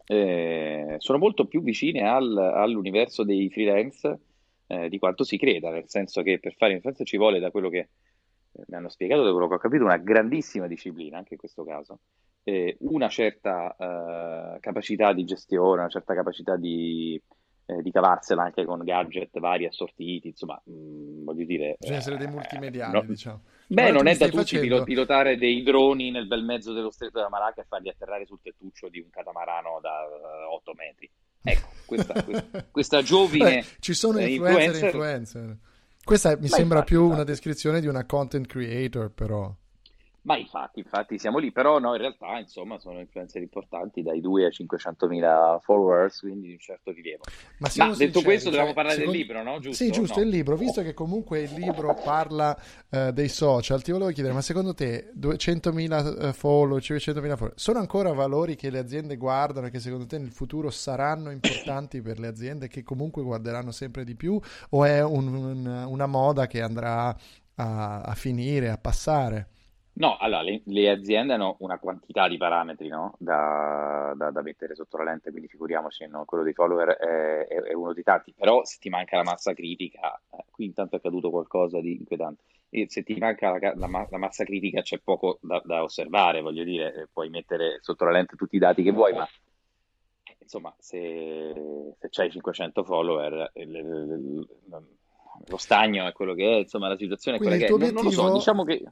eh, 0.06 0.96
sono 0.98 1.18
molto 1.18 1.46
più 1.46 1.62
vicine 1.62 2.08
al- 2.08 2.36
all'universo 2.36 3.24
dei 3.24 3.50
freelance 3.50 4.18
eh, 4.66 4.88
di 4.88 4.98
quanto 4.98 5.24
si 5.24 5.38
creda, 5.38 5.70
nel 5.70 5.88
senso 5.88 6.22
che 6.22 6.38
per 6.38 6.54
fare 6.54 6.72
influenza 6.72 7.04
ci 7.04 7.16
vuole, 7.16 7.38
da 7.38 7.50
quello 7.50 7.68
che 7.68 7.78
eh, 8.52 8.64
mi 8.66 8.76
hanno 8.76 8.88
spiegato, 8.88 9.22
da 9.22 9.30
quello 9.30 9.48
che 9.48 9.54
ho 9.54 9.58
capito, 9.58 9.84
una 9.84 9.98
grandissima 9.98 10.66
disciplina, 10.66 11.18
anche 11.18 11.34
in 11.34 11.38
questo 11.38 11.64
caso, 11.64 12.00
eh, 12.44 12.76
una 12.80 13.08
certa 13.08 13.74
eh, 13.76 14.60
capacità 14.60 15.12
di 15.12 15.24
gestione, 15.24 15.80
una 15.80 15.88
certa 15.88 16.14
capacità 16.14 16.56
di, 16.56 17.20
eh, 17.66 17.82
di 17.82 17.90
cavarsela 17.90 18.42
anche 18.42 18.64
con 18.64 18.84
gadget 18.84 19.38
vari 19.40 19.66
assortiti, 19.66 20.28
insomma, 20.28 20.60
mh, 20.64 21.24
voglio 21.24 21.44
dire... 21.44 21.76
Bisogna 21.78 21.98
essere 21.98 22.16
dei 22.18 22.26
eh, 22.26 22.30
multimediali, 22.30 22.92
no- 22.92 23.02
diciamo. 23.02 23.42
Beh, 23.66 23.90
non 23.90 24.06
è 24.06 24.16
da 24.16 24.26
tutti 24.26 24.36
facendo- 24.36 24.66
pilo- 24.66 24.84
pilotare 24.84 25.38
dei 25.38 25.62
droni 25.62 26.10
nel 26.10 26.26
bel 26.26 26.44
mezzo 26.44 26.74
dello 26.74 26.90
stretto 26.90 27.16
della 27.16 27.30
Malacca 27.30 27.62
e 27.62 27.66
farli 27.66 27.88
atterrare 27.88 28.26
sul 28.26 28.40
tettuccio 28.42 28.88
di 28.90 29.00
un 29.00 29.08
catamarano 29.08 29.78
da 29.80 30.06
8 30.52 30.72
metri. 30.76 31.10
Ecco, 31.42 31.68
questa, 31.86 32.12
questa, 32.22 32.64
questa 32.70 33.02
giovine 33.02 33.44
Beh, 33.60 33.64
ci 33.80 33.94
sono 33.94 34.18
eh, 34.18 34.26
influencer 34.28 34.84
influencer. 34.84 34.84
influencer. 35.40 35.58
Questa 36.04 36.36
mi 36.36 36.42
Ma 36.42 36.48
sembra 36.48 36.78
infatti, 36.80 36.92
più 36.92 37.00
una 37.04 37.10
infatti. 37.12 37.30
descrizione 37.30 37.80
di 37.80 37.86
una 37.86 38.04
content 38.04 38.46
creator, 38.46 39.10
però. 39.10 39.54
Ma 40.24 40.38
infatti, 40.38 40.78
infatti 40.78 41.18
siamo 41.18 41.36
lì, 41.36 41.52
però 41.52 41.78
no, 41.78 41.92
in 41.94 42.00
realtà 42.00 42.38
insomma 42.38 42.78
sono 42.78 42.98
influencer 42.98 43.42
importanti 43.42 44.02
dai 44.02 44.22
2 44.22 44.46
ai 44.46 44.50
500.000 44.52 45.58
followers, 45.60 46.20
quindi 46.20 46.46
di 46.46 46.52
un 46.54 46.58
certo 46.58 46.92
rilievo. 46.92 47.24
Ma, 47.58 47.68
Ma 47.76 47.84
detto 47.88 47.94
sinceri, 47.96 48.24
questo, 48.24 48.44
cioè, 48.44 48.52
dobbiamo 48.52 48.72
parlare 48.72 48.96
secondo- 48.96 49.18
del 49.18 49.20
libro, 49.26 49.42
no? 49.42 49.58
Giusto? 49.60 49.84
Sì, 49.84 49.90
giusto, 49.90 50.18
No. 50.20 50.24
il 50.24 50.30
libro, 50.30 50.56
visto 50.56 50.80
che 50.80 50.94
comunque 50.94 51.40
il 51.42 51.52
libro 51.52 51.94
parla 52.02 52.58
eh, 52.88 53.12
dei 53.12 53.28
social, 53.28 53.82
ti 53.82 53.92
volevo 53.92 54.10
chiedere, 54.12 54.32
ma 54.32 54.40
secondo 54.40 54.72
te 54.72 55.10
200.000 55.14 56.28
eh, 56.28 56.32
follow, 56.32 56.78
500.000 56.78 57.36
follow, 57.36 57.52
sono 57.56 57.78
ancora 57.80 58.12
valori 58.14 58.56
che 58.56 58.70
le 58.70 58.78
aziende 58.78 59.16
guardano 59.18 59.66
e 59.66 59.70
che 59.70 59.78
secondo 59.78 60.06
te 60.06 60.16
nel 60.18 60.32
futuro 60.32 60.70
saranno 60.70 61.30
importanti 61.32 62.00
per 62.00 62.18
le 62.18 62.28
aziende 62.28 62.68
che 62.68 62.82
comunque 62.82 63.22
guarderanno 63.22 63.72
sempre 63.72 64.04
di 64.04 64.14
più 64.14 64.40
o 64.70 64.84
è 64.86 65.02
un- 65.04 65.34
un- 65.34 65.84
una 65.86 66.06
moda 66.06 66.46
che 66.46 66.62
andrà 66.62 67.14
a, 67.56 68.00
a 68.00 68.14
finire, 68.14 68.70
a 68.70 68.78
passare? 68.78 69.48
No, 69.96 70.16
allora 70.16 70.42
le, 70.42 70.60
le 70.64 70.90
aziende 70.90 71.34
hanno 71.34 71.54
una 71.60 71.78
quantità 71.78 72.26
di 72.26 72.36
parametri 72.36 72.88
no? 72.88 73.14
da, 73.18 74.12
da- 74.16 74.30
da 74.32 74.42
mettere 74.42 74.74
sotto 74.74 74.96
la 74.96 75.04
lente, 75.04 75.30
quindi 75.30 75.46
figuriamoci, 75.48 76.04
no? 76.08 76.24
quello 76.24 76.42
dei 76.42 76.52
follower 76.52 76.88
è, 76.96 77.46
è- 77.46 77.60
è 77.62 77.72
uno 77.74 77.92
dei 77.92 78.02
tanti, 78.02 78.34
però 78.36 78.64
se 78.64 78.78
ti 78.80 78.88
manca 78.88 79.16
la 79.16 79.22
massa 79.22 79.54
critica, 79.54 80.20
eh, 80.30 80.44
qui 80.50 80.64
intanto 80.64 80.96
è 80.96 80.98
accaduto 80.98 81.30
qualcosa 81.30 81.80
di 81.80 81.92
inquietante, 81.94 82.42
e 82.70 82.86
se 82.88 83.04
ti 83.04 83.14
manca 83.14 83.50
la, 83.56 83.72
la 83.76 84.06
la 84.10 84.18
massa 84.18 84.42
critica 84.42 84.82
c'è 84.82 84.98
poco 84.98 85.38
da, 85.42 85.62
da 85.64 85.84
osservare, 85.84 86.40
voglio 86.40 86.64
dire, 86.64 86.92
eh, 87.02 87.08
puoi 87.12 87.28
mettere 87.28 87.78
sotto 87.80 88.04
la 88.04 88.10
lente 88.10 88.34
tutti 88.34 88.56
i 88.56 88.58
dati 88.58 88.82
che 88.82 88.90
vuoi, 88.90 89.12
ma 89.12 89.28
insomma 90.40 90.74
se, 90.76 91.52
se 92.00 92.08
c'hai 92.10 92.30
500 92.32 92.82
follower, 92.82 93.52
il- 93.54 93.68
il- 93.76 94.46
il- 94.68 94.86
lo 95.46 95.56
stagno 95.56 96.06
è 96.08 96.12
quello 96.12 96.34
che 96.34 96.48
è, 96.48 96.58
insomma 96.62 96.88
la 96.88 96.96
situazione 96.96 97.36
è 97.36 97.40
quella 97.40 97.56
che 97.56 97.66
è. 97.66 97.70
Non, 97.70 97.78
non 97.92 98.04
lo 98.04 98.10
so, 98.10 98.22
diciamo 98.32 98.64
che... 98.64 98.82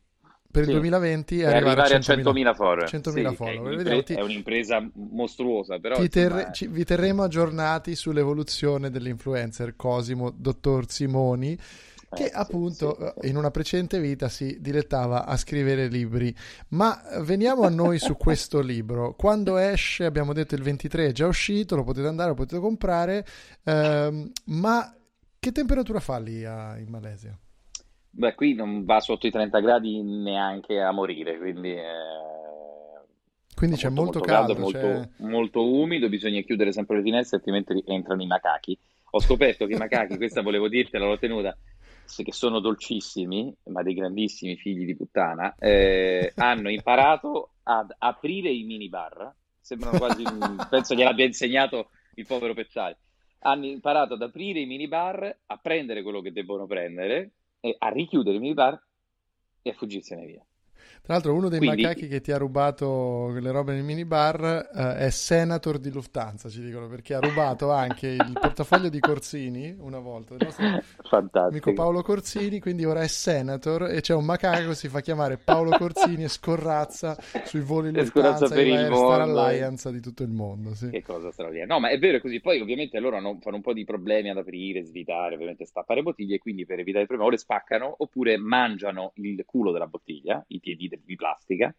Per 0.52 0.62
il 0.62 0.68
Sì. 0.68 0.74
2020 0.74 1.40
è 1.40 1.44
arrivare, 1.46 1.80
arrivare 1.80 1.94
a 1.94 1.98
100.000 1.98 2.52
100.000 2.52 2.54
follower. 2.54 2.88
100.000 2.88 3.10
Sì, 3.10 3.12
che 3.22 3.28
è 3.28 3.34
follower. 3.34 3.72
un'impre- 3.72 4.02
ti- 4.04 4.14
è 4.14 4.20
un'impresa 4.20 4.90
mostruosa, 4.92 5.78
però 5.78 5.96
Ti 5.96 6.02
insomma, 6.02 6.28
terre- 6.28 6.52
ci- 6.52 6.66
vi 6.68 6.84
terremo 6.84 7.22
aggiornati 7.22 7.94
sull'evoluzione 7.96 8.90
dell'influencer 8.90 9.74
Cosimo 9.76 10.30
Dottor 10.30 10.90
Simoni, 10.90 11.56
che 12.14 12.24
eh, 12.24 12.28
sì, 12.28 12.34
appunto 12.34 12.96
sì. 12.98 13.26
eh, 13.26 13.28
in 13.30 13.38
una 13.38 13.50
precedente 13.50 13.98
vita 13.98 14.28
si 14.28 14.58
dilettava 14.60 15.24
a 15.24 15.34
scrivere 15.38 15.86
libri. 15.88 16.34
Ma 16.68 17.02
eh, 17.08 17.22
veniamo 17.22 17.62
a 17.62 17.70
noi 17.70 17.98
su 17.98 18.14
questo 18.18 18.60
libro. 18.60 19.14
Quando 19.14 19.56
esce, 19.56 20.04
abbiamo 20.04 20.34
detto 20.34 20.54
il 20.54 20.62
23 20.62 21.06
è 21.06 21.12
già 21.12 21.26
uscito, 21.26 21.74
lo 21.76 21.84
potete 21.84 22.06
andare, 22.08 22.28
lo 22.28 22.34
potete 22.34 22.60
comprare, 22.60 23.24
ehm, 23.64 24.30
ma 24.48 24.94
che 25.38 25.50
temperatura 25.52 25.98
fa 26.00 26.18
lì 26.18 26.44
a- 26.44 26.76
in 26.78 26.88
Malesia? 26.90 27.34
Beh, 28.14 28.34
qui 28.34 28.52
non 28.54 28.84
va 28.84 29.00
sotto 29.00 29.26
i 29.26 29.30
30 29.30 29.58
gradi 29.60 30.02
neanche 30.02 30.78
a 30.78 30.92
morire, 30.92 31.38
quindi 31.38 31.70
eh, 31.70 31.82
Quindi 33.54 33.76
c'è 33.76 33.88
molto, 33.88 34.18
molto 34.18 34.20
caldo, 34.20 34.54
molto, 34.54 34.78
c'è- 34.78 35.08
molto 35.24 35.66
umido, 35.66 36.10
bisogna 36.10 36.42
chiudere 36.42 36.72
sempre 36.72 36.96
le 36.96 37.02
finestre, 37.02 37.38
altrimenti 37.38 37.82
entrano 37.86 38.22
i 38.22 38.26
macachi. 38.26 38.78
Ho 39.12 39.20
scoperto 39.20 39.64
che 39.64 39.74
i 39.74 39.78
macachi, 39.78 40.16
questa 40.18 40.42
volevo 40.42 40.68
dirtela, 40.68 41.06
l'ho 41.06 41.18
tenuta, 41.18 41.56
che 42.04 42.32
sono 42.32 42.60
dolcissimi, 42.60 43.54
ma 43.64 43.82
dei 43.82 43.94
grandissimi 43.94 44.56
figli 44.56 44.84
di 44.84 44.94
puttana, 44.94 45.54
eh, 45.58 46.32
hanno 46.36 46.68
imparato 46.70 47.52
ad 47.62 47.94
aprire 47.96 48.50
i 48.50 48.64
minibar. 48.64 49.34
Sembrano 49.58 49.96
quasi, 49.96 50.22
penso 50.68 50.94
gliel'abbia 50.94 51.24
insegnato 51.24 51.90
il 52.16 52.26
povero 52.26 52.52
Pezzali. 52.52 52.94
Hanno 53.44 53.64
imparato 53.66 54.14
ad 54.14 54.22
aprire 54.22 54.60
i 54.60 54.66
minibar, 54.66 55.38
a 55.46 55.56
prendere 55.56 56.02
quello 56.02 56.20
che 56.20 56.30
debbono 56.32 56.66
prendere, 56.66 57.30
a 57.78 57.88
richiudere 57.88 58.36
i 58.36 58.40
minibar 58.40 58.80
e 59.62 59.70
a 59.70 59.74
fuggirsene 59.74 60.26
via. 60.26 60.44
Tra 61.04 61.14
l'altro, 61.14 61.34
uno 61.34 61.48
dei 61.48 61.58
Quindi- 61.58 61.82
macachi 61.82 62.06
che 62.06 62.20
ti 62.20 62.30
ha 62.30 62.38
rubato 62.38 63.30
le 63.36 63.50
robe 63.50 63.72
nel 63.74 63.82
minibar 63.82 64.70
eh, 64.72 64.96
è 65.06 65.10
Senator 65.10 65.78
di 65.78 65.90
Lufthansa, 65.90 66.48
ci 66.48 66.62
dicono, 66.62 66.86
perché 66.86 67.14
ha 67.14 67.18
rubato 67.18 67.72
anche 67.72 68.06
il 68.06 68.30
portafoglio 68.40 68.88
di 68.88 69.00
Corsini 69.00 69.74
una 69.80 69.98
volta, 69.98 70.36
nostro 70.38 70.62
amico 70.64 70.84
Fantastico. 71.02 71.72
Paolo 71.72 72.02
Corsini, 72.02 72.60
quindi 72.60 72.84
ora 72.84 73.02
è 73.02 73.08
Senator 73.08 73.90
e 73.90 74.00
c'è 74.00 74.14
un 74.14 74.24
macaco 74.24 74.68
che 74.68 74.74
si 74.76 74.88
fa 74.88 75.00
chiamare 75.00 75.38
Paolo 75.38 75.76
Corsini 75.76 76.22
e 76.22 76.28
scorrazza 76.28 77.16
sui 77.46 77.62
voli 77.62 77.90
Lufthansa 77.92 78.46
per 78.48 78.64
il. 78.66 78.86
Star 78.86 79.20
Alliance 79.22 79.90
di 79.90 80.00
tutto 80.00 80.22
il 80.22 80.30
mondo. 80.30 80.72
Sì. 80.74 80.88
Che 80.90 81.02
cosa 81.02 81.32
straordinaria. 81.32 81.74
No, 81.74 81.80
ma 81.80 81.88
è 81.90 81.98
vero 81.98 82.18
è 82.18 82.20
così. 82.20 82.40
Poi 82.40 82.60
ovviamente 82.60 83.00
loro 83.00 83.16
hanno- 83.16 83.38
fanno 83.40 83.56
un 83.56 83.62
po' 83.62 83.72
di 83.72 83.84
problemi 83.84 84.30
ad 84.30 84.36
aprire, 84.36 84.84
svitare, 84.84 85.34
ovviamente 85.34 85.64
stappare 85.66 86.00
bottiglie, 86.02 86.38
quindi 86.38 86.64
per 86.64 86.78
evitare 86.78 87.00
il 87.02 87.08
problema 87.08 87.28
o 87.28 87.32
le 87.32 87.38
spaccano 87.40 87.92
oppure 87.98 88.36
mangiano 88.36 89.10
il 89.16 89.42
culo 89.44 89.72
della 89.72 89.88
bottiglia, 89.88 90.44
i 90.48 90.60
piedi 90.60 90.90
di 91.04 91.16
plastica, 91.16 91.74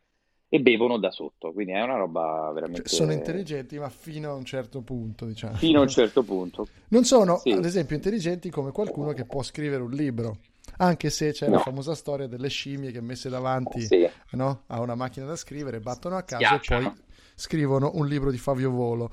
e 0.49 0.59
bevono 0.59 0.97
da 0.97 1.09
sotto. 1.09 1.51
Quindi 1.51 1.73
è 1.73 1.81
una 1.81 1.95
roba 1.97 2.51
veramente... 2.53 2.87
Cioè, 2.87 2.95
sono 2.99 3.11
intelligenti, 3.11 3.79
ma 3.79 3.89
fino 3.89 4.29
a 4.29 4.33
un 4.35 4.45
certo 4.45 4.81
punto, 4.81 5.25
diciamo. 5.25 5.55
Fino 5.55 5.79
a 5.79 5.81
un 5.81 5.87
certo 5.89 6.21
punto. 6.23 6.67
Non 6.89 7.03
sono, 7.05 7.37
Sì. 7.37 7.51
ad 7.51 7.65
esempio, 7.65 7.95
intelligenti 7.95 8.49
come 8.51 8.71
qualcuno 8.71 9.13
che 9.13 9.25
può 9.25 9.41
scrivere 9.41 9.81
un 9.81 9.91
libro. 9.91 10.37
Anche 10.77 11.09
se 11.09 11.31
c'è 11.31 11.47
la 11.49 11.57
No. 11.57 11.61
famosa 11.63 11.93
storia 11.95 12.27
delle 12.27 12.49
scimmie 12.49 12.91
che 12.91 13.01
messe 13.01 13.29
davanti 13.29 13.81
Sì. 13.81 14.07
no, 14.31 14.63
a 14.67 14.79
una 14.79 14.95
macchina 14.95 15.25
da 15.25 15.35
scrivere, 15.35 15.79
battono 15.79 16.15
a 16.17 16.23
caso 16.23 16.43
Schiacciano. 16.43 16.87
e 16.87 16.91
poi 16.91 17.01
scrivono 17.35 17.91
un 17.95 18.07
libro 18.07 18.31
di 18.31 18.37
Fabio 18.37 18.71
Volo. 18.71 19.11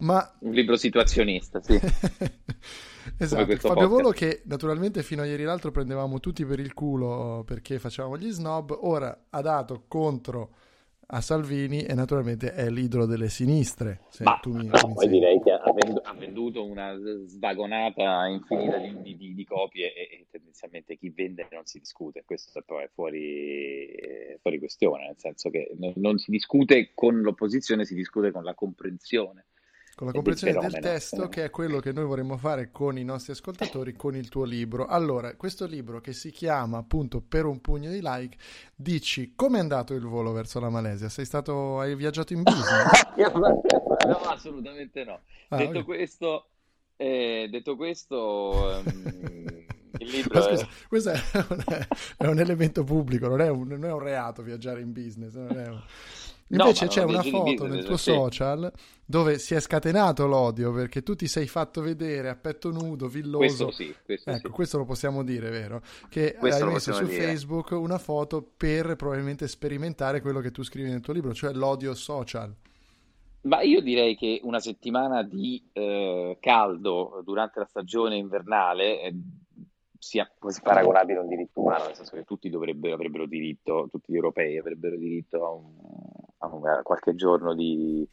Ma 0.00 0.34
Un 0.40 0.52
libro 0.52 0.76
situazionista, 0.76 1.62
sì. 1.62 1.74
esatto, 3.18 3.44
Fabio 3.46 3.58
podcast. 3.58 3.88
Volo 3.88 4.10
che 4.10 4.42
naturalmente 4.46 5.02
fino 5.02 5.22
a 5.22 5.26
ieri 5.26 5.44
l'altro 5.44 5.70
prendevamo 5.70 6.18
tutti 6.20 6.44
per 6.44 6.58
il 6.58 6.72
culo 6.72 7.44
perché 7.46 7.78
facevamo 7.78 8.16
gli 8.16 8.30
snob, 8.30 8.76
ora 8.80 9.26
ha 9.30 9.40
dato 9.40 9.84
contro 9.86 10.54
a 11.14 11.20
Salvini 11.20 11.84
e 11.84 11.94
naturalmente 11.94 12.54
è 12.54 12.70
l'idolo 12.70 13.04
delle 13.04 13.28
sinistre. 13.28 14.00
Se 14.08 14.24
Ma 14.24 14.38
tu 14.40 14.54
mi, 14.54 14.66
no, 14.66 14.94
mi 14.96 15.08
direi 15.08 15.40
che 15.42 15.52
ha 15.52 15.72
vendu- 15.72 16.00
ha 16.02 16.14
venduto 16.14 16.64
una 16.64 16.98
svagonata 17.26 18.26
infinita 18.26 18.78
di, 18.78 19.16
di- 19.16 19.34
di- 19.34 19.44
copie 19.44 19.92
e, 19.92 20.00
e 20.20 20.26
tendenzialmente 20.30 20.96
chi 20.96 21.10
vende 21.10 21.46
non 21.50 21.66
si 21.66 21.78
discute, 21.78 22.22
questo 22.24 22.62
poi 22.64 22.84
è 22.84 22.90
fuori, 22.94 23.84
è 23.86 24.38
fuori 24.40 24.58
questione, 24.58 25.06
nel 25.06 25.18
senso 25.18 25.50
che 25.50 25.72
non, 25.78 25.92
non 25.96 26.16
si 26.16 26.30
discute 26.30 26.92
con 26.94 27.20
l'opposizione, 27.20 27.84
si 27.84 27.94
discute 27.94 28.30
con 28.30 28.42
la 28.44 28.54
comprensione. 28.54 29.46
Con 29.94 30.06
la 30.06 30.12
comprensione 30.14 30.58
del 30.58 30.78
testo, 30.80 31.28
che 31.28 31.44
è 31.44 31.50
quello 31.50 31.78
che 31.78 31.92
noi 31.92 32.04
vorremmo 32.04 32.36
fare 32.38 32.70
con 32.72 32.96
i 32.96 33.04
nostri 33.04 33.32
ascoltatori, 33.32 33.92
con 33.94 34.16
il 34.16 34.28
tuo 34.30 34.44
libro. 34.44 34.86
Allora, 34.86 35.34
questo 35.36 35.66
libro 35.66 36.00
che 36.00 36.12
si 36.14 36.30
chiama 36.30 36.78
appunto 36.78 37.20
Per 37.20 37.44
un 37.44 37.60
pugno 37.60 37.90
di 37.90 38.00
like, 38.02 38.36
dici 38.74 39.34
come 39.36 39.58
è 39.58 39.60
andato 39.60 39.92
il 39.94 40.04
volo 40.06 40.32
verso 40.32 40.58
la 40.60 40.70
Malesia? 40.70 41.08
Sei 41.10 41.26
stato, 41.26 41.78
hai 41.78 41.94
viaggiato 41.94 42.32
in 42.32 42.42
business? 42.42 43.06
No, 44.04 44.16
assolutamente 44.28 45.04
no. 45.04 45.20
Ah, 45.48 45.58
detto, 45.58 45.78
ok. 45.80 45.84
questo, 45.84 46.48
eh, 46.96 47.46
detto 47.50 47.76
questo, 47.76 48.78
ehm, 48.78 49.64
il 49.98 50.08
libro 50.08 50.40
Ma 50.40 50.48
è- 50.48 50.56
scusa, 50.56 50.68
questo 50.88 51.10
è 51.10 51.20
un, 51.48 51.64
è 52.16 52.26
un 52.26 52.38
elemento 52.40 52.82
pubblico, 52.82 53.28
non 53.28 53.40
è 53.40 53.48
un, 53.48 53.68
non 53.68 53.84
è 53.84 53.92
un 53.92 54.00
reato 54.00 54.42
viaggiare 54.42 54.80
in 54.80 54.92
business. 54.92 55.34
non 55.34 55.56
è 55.58 55.68
un- 55.68 55.82
Invece 56.52 56.84
ma 56.84 56.90
c'è 56.90 57.02
una 57.02 57.22
foto 57.22 57.66
nel 57.66 57.84
tuo 57.84 57.96
sì. 57.96 58.10
social 58.10 58.72
dove 59.04 59.38
si 59.38 59.54
è 59.54 59.60
scatenato 59.60 60.26
l'odio 60.26 60.72
perché 60.72 61.02
tu 61.02 61.14
ti 61.14 61.26
sei 61.26 61.46
fatto 61.46 61.80
vedere 61.80 62.28
a 62.28 62.36
petto 62.36 62.70
nudo, 62.70 63.08
villoso. 63.08 63.38
questo 63.38 63.70
sì, 63.70 63.94
questo 64.04 64.30
Ecco, 64.30 64.48
sì. 64.48 64.52
questo 64.54 64.78
lo 64.78 64.84
possiamo 64.84 65.22
dire, 65.22 65.50
vero? 65.50 65.80
Che 66.08 66.36
Questo 66.38 66.64
hai 66.64 66.72
messo 66.72 66.92
su 66.92 67.04
dire. 67.04 67.22
Facebook 67.22 67.70
una 67.70 67.98
foto 67.98 68.42
per 68.56 68.96
probabilmente 68.96 69.48
sperimentare 69.48 70.20
quello 70.20 70.40
che 70.40 70.50
tu 70.50 70.62
scrivi 70.62 70.90
nel 70.90 71.00
tuo 71.00 71.12
libro, 71.12 71.32
cioè 71.32 71.52
l'odio 71.52 71.94
social. 71.94 72.54
Ma 73.42 73.60
io 73.62 73.80
direi 73.80 74.14
che 74.16 74.40
una 74.44 74.60
settimana 74.60 75.22
di 75.22 75.62
eh, 75.72 76.36
caldo 76.38 77.22
durante 77.24 77.58
la 77.58 77.66
stagione 77.66 78.16
invernale 78.16 79.02
eh, 79.02 79.14
sia 79.98 80.30
quasi 80.38 80.60
paragonabile 80.62 81.18
a 81.18 81.22
un 81.22 81.28
diritto 81.28 81.60
umano, 81.60 81.86
nel 81.86 81.94
senso 81.96 82.14
che 82.14 82.24
tutti 82.24 82.48
dovrebbero, 82.48 82.94
avrebbero 82.94 83.26
diritto, 83.26 83.88
tutti 83.90 84.12
gli 84.12 84.16
europei 84.16 84.58
avrebbero 84.58 84.96
diritto 84.96 85.44
a, 85.44 85.50
un- 85.50 85.74
qualche 86.82 87.14
giorno 87.14 87.54
di, 87.54 88.06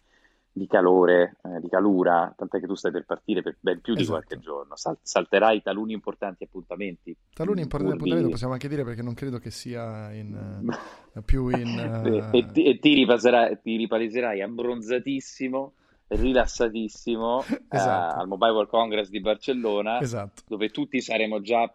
di 0.51 0.67
calore, 0.67 1.37
eh, 1.43 1.59
di 1.59 1.69
calura, 1.69 2.33
tant'è 2.35 2.59
che 2.59 2.67
tu 2.67 2.75
stai 2.75 2.91
per 2.91 3.05
partire 3.05 3.41
per 3.41 3.57
ben 3.59 3.81
più 3.81 3.93
di 3.93 4.01
Esatto. 4.01 4.17
qualche 4.17 4.39
giorno, 4.39 4.75
Sal- 4.75 4.97
salterai 5.01 5.61
taluni 5.61 5.93
importanti 5.93 6.43
appuntamenti. 6.43 7.15
Taluni 7.33 7.61
importanti 7.61 7.97
pur 7.97 8.07
di- 8.07 8.11
appuntamenti 8.13 8.31
possiamo 8.31 8.53
anche 8.53 8.67
dire 8.67 8.83
perché 8.83 9.01
non 9.01 9.13
credo 9.13 9.37
che 9.39 9.51
sia 9.51 10.11
in, 10.13 10.69
eh, 11.13 11.21
più 11.21 11.49
in... 11.49 11.67
e, 12.31 12.37
e 12.37 12.45
ti, 12.51 12.63
e 12.63 12.79
ti 12.79 12.93
ripasserai- 12.93 13.59
ti 13.61 13.77
ripaleserai 13.77 14.41
abbronzatissimo, 14.41 15.73
rilassatissimo 16.07 17.43
eh, 17.47 17.61
Esatto. 17.69 18.19
al 18.19 18.27
Mobile 18.27 18.51
World 18.51 18.69
Congress 18.69 19.09
di 19.09 19.21
Barcellona, 19.21 19.99
Esatto. 19.99 20.43
dove 20.47 20.69
tutti 20.69 20.99
saremo 21.01 21.41
già 21.41 21.71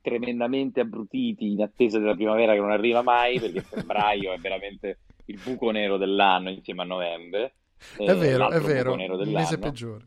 tremendamente 0.00 0.80
abbrutiti 0.80 1.52
in 1.52 1.62
attesa 1.62 1.98
della 1.98 2.14
primavera 2.14 2.54
che 2.54 2.60
non 2.60 2.72
arriva 2.72 3.02
mai, 3.02 3.38
perché 3.38 3.60
febbraio 3.62 4.32
è 4.32 4.38
veramente 4.38 4.98
il 5.32 5.40
buco 5.42 5.70
nero 5.70 5.96
dell'anno 5.96 6.50
insieme 6.50 6.82
a 6.82 6.84
novembre. 6.84 7.54
È 7.96 8.02
eh, 8.02 8.14
vero, 8.14 8.48
è 8.50 8.58
l'altro 8.58 8.66
vero, 8.66 8.94
il 8.94 9.30
mese 9.30 9.58
peggiore. 9.58 10.06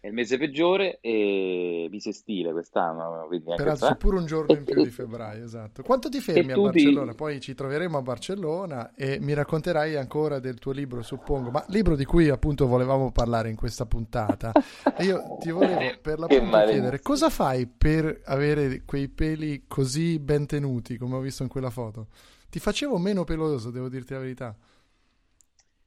è 0.00 0.08
il 0.08 0.12
mese 0.12 0.36
peggiore 0.36 0.98
e 1.00 1.86
bisestile 1.88 2.52
quest'anno, 2.52 3.26
Peraltro 3.56 3.88
c'è 3.88 3.96
pure 3.96 4.18
un 4.18 4.26
giorno 4.26 4.54
in 4.54 4.64
più 4.64 4.82
di 4.82 4.90
febbraio, 4.90 5.44
esatto. 5.44 5.82
Quanto 5.82 6.10
ti 6.10 6.20
fermi 6.20 6.52
a 6.52 6.56
Barcellona? 6.56 7.10
ti... 7.12 7.16
Poi 7.16 7.40
ci 7.40 7.54
troveremo 7.54 7.96
a 7.96 8.02
Barcellona 8.02 8.94
e 8.94 9.18
mi 9.20 9.32
racconterai 9.32 9.96
ancora 9.96 10.38
del 10.38 10.58
tuo 10.58 10.72
libro, 10.72 11.02
suppongo, 11.02 11.50
ma 11.50 11.64
libro 11.68 11.96
di 11.96 12.04
cui 12.04 12.28
appunto 12.28 12.66
volevamo 12.66 13.10
parlare 13.10 13.48
in 13.48 13.56
questa 13.56 13.86
puntata. 13.86 14.52
E 14.98 15.04
io 15.04 15.38
ti 15.40 15.50
volevo 15.50 15.78
per 16.02 16.16
Che 16.16 16.16
l'appunto 16.16 16.64
chiedere 16.66 17.00
cosa 17.00 17.30
fai 17.30 17.66
per 17.66 18.20
avere 18.24 18.82
quei 18.84 19.08
peli 19.08 19.64
così 19.66 20.18
ben 20.18 20.46
tenuti, 20.46 20.98
come 20.98 21.16
ho 21.16 21.20
visto 21.20 21.42
in 21.42 21.48
quella 21.48 21.70
foto? 21.70 22.08
Ti 22.50 22.58
facevo 22.58 22.98
meno 22.98 23.24
peloso, 23.24 23.70
devo 23.70 23.88
dirti 23.88 24.12
la 24.14 24.18
verità. 24.20 24.56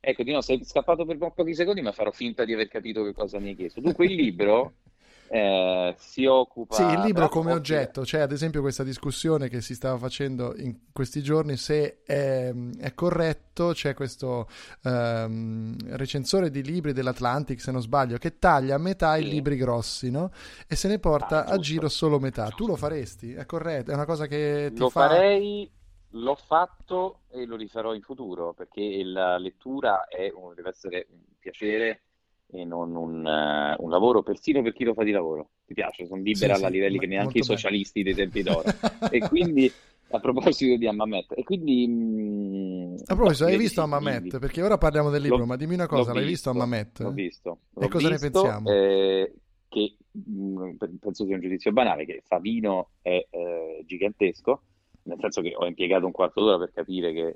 Ecco, 0.01 0.23
di 0.23 0.31
no, 0.31 0.41
sei 0.41 0.63
scappato 0.63 1.05
per 1.05 1.17
pochi 1.17 1.53
secondi, 1.53 1.81
ma 1.81 1.91
farò 1.91 2.11
finta 2.11 2.45
di 2.45 2.53
aver 2.53 2.67
capito 2.69 3.03
che 3.03 3.13
cosa 3.13 3.39
mi 3.39 3.49
hai 3.49 3.55
chiesto. 3.55 3.81
Dunque, 3.81 4.05
il 4.05 4.15
libro 4.15 4.77
eh, 5.27 5.93
si 5.97 6.25
Sì, 6.71 6.91
il 6.91 6.99
occupa, 6.99 6.99
libro 6.99 7.29
come 7.29 7.51
oggetto, 7.51 8.01
c'è 8.03 8.19
ad 8.19 8.31
esempio 8.31 8.61
questa 8.61 8.83
discussione 8.83 9.49
che 9.49 9.59
si 9.59 9.73
stava 9.73 9.97
facendo 9.97 10.53
in 10.55 10.91
questi 10.91 11.23
giorni 11.23 11.57
se 11.57 12.03
è, 12.03 12.53
è 12.77 12.93
corretto, 12.93 13.71
c'è 13.73 13.95
questo 13.95 14.47
ehm, 14.83 15.75
recensore 15.97 16.51
di 16.51 16.61
libri 16.63 16.93
dell'Atlantic, 16.93 17.59
se 17.59 17.71
non 17.71 17.81
sbaglio, 17.81 18.17
che 18.19 18.37
taglia 18.37 18.75
a 18.75 18.77
metà 18.77 19.17
i 19.17 19.23
sì. 19.23 19.27
libri 19.27 19.55
grossi, 19.57 20.11
no? 20.11 20.31
E 20.67 20.75
se 20.75 20.87
ne 20.87 20.99
Ah, 21.19 21.33
porta 21.33 21.45
a 21.47 21.57
giusto, 21.57 21.57
giro 21.57 21.89
solo 21.89 22.19
metà. 22.19 22.51
Tu 22.51 22.67
lo 22.67 22.75
faresti? 22.75 23.33
È 23.33 23.45
corretto? 23.47 23.89
È 23.89 23.95
una 23.95 24.05
cosa 24.05 24.27
che 24.27 24.71
ti 24.75 24.85
Lo 24.85 24.89
fa... 24.89 25.25
farei, 25.29 25.69
l'ho 26.13 26.35
fatto 26.35 27.21
e 27.29 27.45
lo 27.45 27.55
rifarò 27.55 27.93
in 27.93 28.01
futuro 28.01 28.53
perché 28.53 29.03
la 29.03 29.37
lettura 29.37 30.07
è 30.07 30.31
un- 30.33 30.53
deve 30.55 30.69
essere 30.69 31.07
un 31.11 31.19
piacere 31.37 32.03
e 32.47 32.65
non 32.65 32.95
un, 32.95 33.25
eh, 33.27 33.75
un 33.79 33.89
lavoro, 33.89 34.23
persino 34.23 34.61
per 34.63 34.73
chi 34.73 34.83
lo 34.83 34.93
fa 34.93 35.03
di 35.03 35.11
lavoro. 35.11 35.51
Ti 35.65 35.73
piace? 35.75 36.07
Sono 36.07 36.21
Sì, 36.31 36.53
liberal 36.53 36.63
a 36.63 36.67
sì, 36.67 36.69
livelli 36.69 36.97
che 36.99 37.05
neanche 37.07 37.39
i 37.39 37.43
bello. 37.43 37.43
socialisti 37.43 38.01
dei 38.03 38.15
tempi 38.15 38.41
d'oro. 38.41 38.73
E 39.07 39.23
quindi, 39.23 39.73
a 40.09 40.19
proposito 40.19 40.75
di 40.77 40.87
Hammamet, 40.87 41.33
e 41.37 41.43
quindi, 41.43 41.87
mm, 41.87 42.95
A 43.07 43.15
proposito, 43.15 43.43
hai 43.45 43.57
visto 43.57 43.81
sì, 43.81 43.81
Hammamet? 43.81 44.39
Perché 44.39 44.61
ora 44.61 44.77
parliamo 44.77 45.09
del 45.09 45.21
libro, 45.21 45.45
L'ho 45.45 45.45
ma 45.45 45.57
dimmi 45.57 45.73
una 45.73 45.87
cosa, 45.87 46.13
l'hai 46.13 46.23
visto 46.25 46.49
visto, 46.49 46.49
Hammamet? 46.49 46.97
l'ho 46.97 47.11
visto, 47.11 47.59
E 47.77 47.87
l'ho 47.87 47.89
cosa 47.89 48.07
ne 48.09 48.19
visto, 48.19 48.19
pensiamo? 48.19 48.63
eh, 48.63 49.33
che 49.67 49.97
mh, 50.11 50.75
pe- 50.77 50.97
penso 50.99 51.25
sia 51.25 51.35
un 51.35 51.41
giudizio 51.41 51.71
banale, 51.71 52.05
che 52.05 52.21
Favino 52.25 52.91
è 53.01 53.27
eh, 53.29 53.83
gigantesco, 53.85 54.63
nel 55.03 55.17
senso 55.19 55.41
che 55.41 55.53
ho 55.55 55.65
impiegato 55.65 56.05
un 56.05 56.11
quarto 56.11 56.41
d'ora 56.41 56.57
per 56.57 56.71
capire 56.71 57.13
che, 57.13 57.27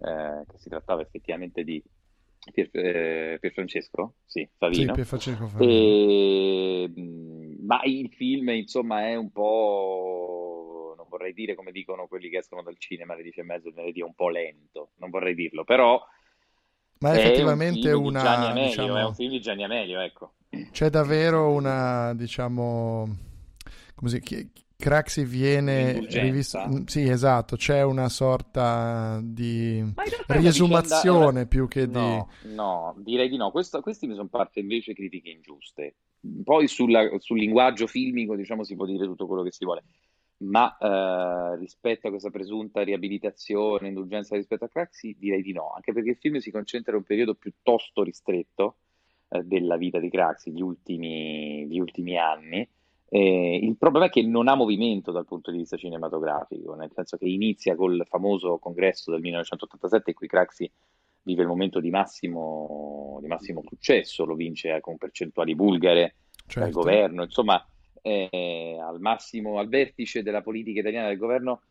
eh, 0.00 0.44
che 0.46 0.58
si 0.58 0.68
trattava 0.68 1.02
effettivamente 1.02 1.64
di 1.64 1.82
Pier, 2.52 2.68
eh, 2.72 3.38
Pierfrancesco, 3.40 4.14
sì, 4.24 4.48
Sì, 4.68 4.86
Favino, 4.86 4.92
Pierfrancesco 4.92 5.46
Favino. 5.48 5.72
e, 5.72 6.88
mh, 6.94 7.64
ma 7.64 7.80
il 7.84 8.10
film, 8.12 8.50
insomma, 8.50 9.06
è 9.08 9.14
un 9.16 9.30
po', 9.32 10.94
non 10.96 11.06
vorrei 11.08 11.32
dire 11.32 11.54
come 11.54 11.72
dicono 11.72 12.06
quelli 12.06 12.28
che 12.28 12.38
escono 12.38 12.62
dal 12.62 12.78
cinema 12.78 13.14
alle 13.14 13.22
dieci 13.22 13.40
e 13.40 13.44
mezzo, 13.44 13.70
venerdì, 13.72 14.00
è 14.00 14.04
un 14.04 14.14
po' 14.14 14.28
lento, 14.28 14.90
non 14.96 15.10
vorrei 15.10 15.34
dirlo, 15.34 15.64
però 15.64 16.00
Ma 16.98 17.12
è 17.12 17.16
un 17.16 17.18
effettivamente 17.18 17.98
di 17.98 18.14
Gianni 18.14 18.46
una, 18.46 18.46
Amelio, 18.46 18.96
è 18.96 19.02
diciamo... 19.02 19.06
un 19.06 19.14
film 19.14 19.30
di 19.30 19.40
Gianni 19.40 19.64
Amelio, 19.64 20.00
ecco. 20.00 20.34
C'è 20.70 20.90
davvero 20.90 21.50
una, 21.52 22.14
diciamo, 22.14 23.06
come 23.94 24.10
si 24.10 24.20
Craxi 24.76 25.24
viene 25.24 26.00
rivisto. 26.00 26.82
Sì, 26.86 27.08
esatto, 27.08 27.56
c'è 27.56 27.82
una 27.82 28.08
sorta 28.08 29.18
di 29.22 29.80
una 29.80 29.94
vicenda, 29.96 30.24
riesumazione 30.28 31.46
più 31.46 31.66
che 31.66 31.86
di... 31.86 31.94
No, 31.94 32.28
no, 32.42 32.94
direi 32.98 33.28
di 33.28 33.36
no. 33.36 33.50
Questo, 33.50 33.80
questi 33.80 34.06
mi 34.06 34.14
sono 34.14 34.28
parte 34.28 34.60
invece 34.60 34.92
critiche 34.92 35.30
ingiuste. 35.30 35.94
Poi 36.44 36.68
sulla- 36.68 37.08
sul 37.18 37.38
linguaggio 37.38 37.86
filmico, 37.86 38.36
diciamo, 38.36 38.64
si 38.64 38.76
può 38.76 38.84
dire 38.84 39.06
tutto 39.06 39.26
quello 39.26 39.42
che 39.42 39.52
si 39.52 39.64
vuole, 39.64 39.84
ma 40.38 40.76
eh, 40.76 41.56
rispetto 41.56 42.08
a 42.08 42.10
questa 42.10 42.30
presunta 42.30 42.82
riabilitazione, 42.82 43.88
indulgenza 43.88 44.36
rispetto 44.36 44.64
a 44.64 44.68
Craxi, 44.68 45.16
direi 45.18 45.42
di 45.42 45.52
no, 45.52 45.72
anche 45.74 45.92
perché 45.92 46.10
il 46.10 46.18
film 46.18 46.36
si 46.36 46.50
concentra 46.50 46.92
in 46.92 46.98
un 46.98 47.04
periodo 47.04 47.34
piuttosto 47.34 48.02
ristretto 48.02 48.76
eh, 49.30 49.42
della 49.42 49.76
vita 49.76 49.98
di 49.98 50.10
Craxi, 50.10 50.52
gli 50.52 50.60
ultimi, 50.60 51.66
gli 51.66 51.78
ultimi 51.78 52.18
anni. 52.18 52.68
Eh, 53.08 53.56
il 53.62 53.76
problema 53.76 54.06
è 54.06 54.10
che 54.10 54.22
non 54.22 54.48
ha 54.48 54.54
movimento 54.54 55.12
dal 55.12 55.24
punto 55.24 55.50
di 55.50 55.58
vista 55.58 55.76
cinematografico, 55.76 56.74
nel 56.74 56.90
senso 56.92 57.16
che 57.16 57.26
inizia 57.26 57.76
col 57.76 58.04
famoso 58.08 58.58
congresso 58.58 59.10
del 59.10 59.20
1987 59.20 60.10
in 60.10 60.16
cui 60.16 60.26
Craxi 60.26 60.70
vive 61.22 61.42
il 61.42 61.48
momento 61.48 61.80
di 61.80 61.90
massimo, 61.90 63.18
di 63.20 63.26
massimo 63.26 63.62
successo, 63.66 64.24
lo 64.24 64.34
vince 64.34 64.80
con 64.80 64.96
percentuali 64.96 65.54
bulgare 65.54 66.14
dal 66.46 66.64
Certo. 66.64 66.80
governo, 66.80 67.24
insomma, 67.24 67.64
è 68.00 68.76
al 68.80 69.00
massimo, 69.00 69.58
al 69.58 69.68
vertice 69.68 70.22
della 70.22 70.42
politica 70.42 70.80
italiana 70.80 71.08
del 71.08 71.18
governo 71.18 71.62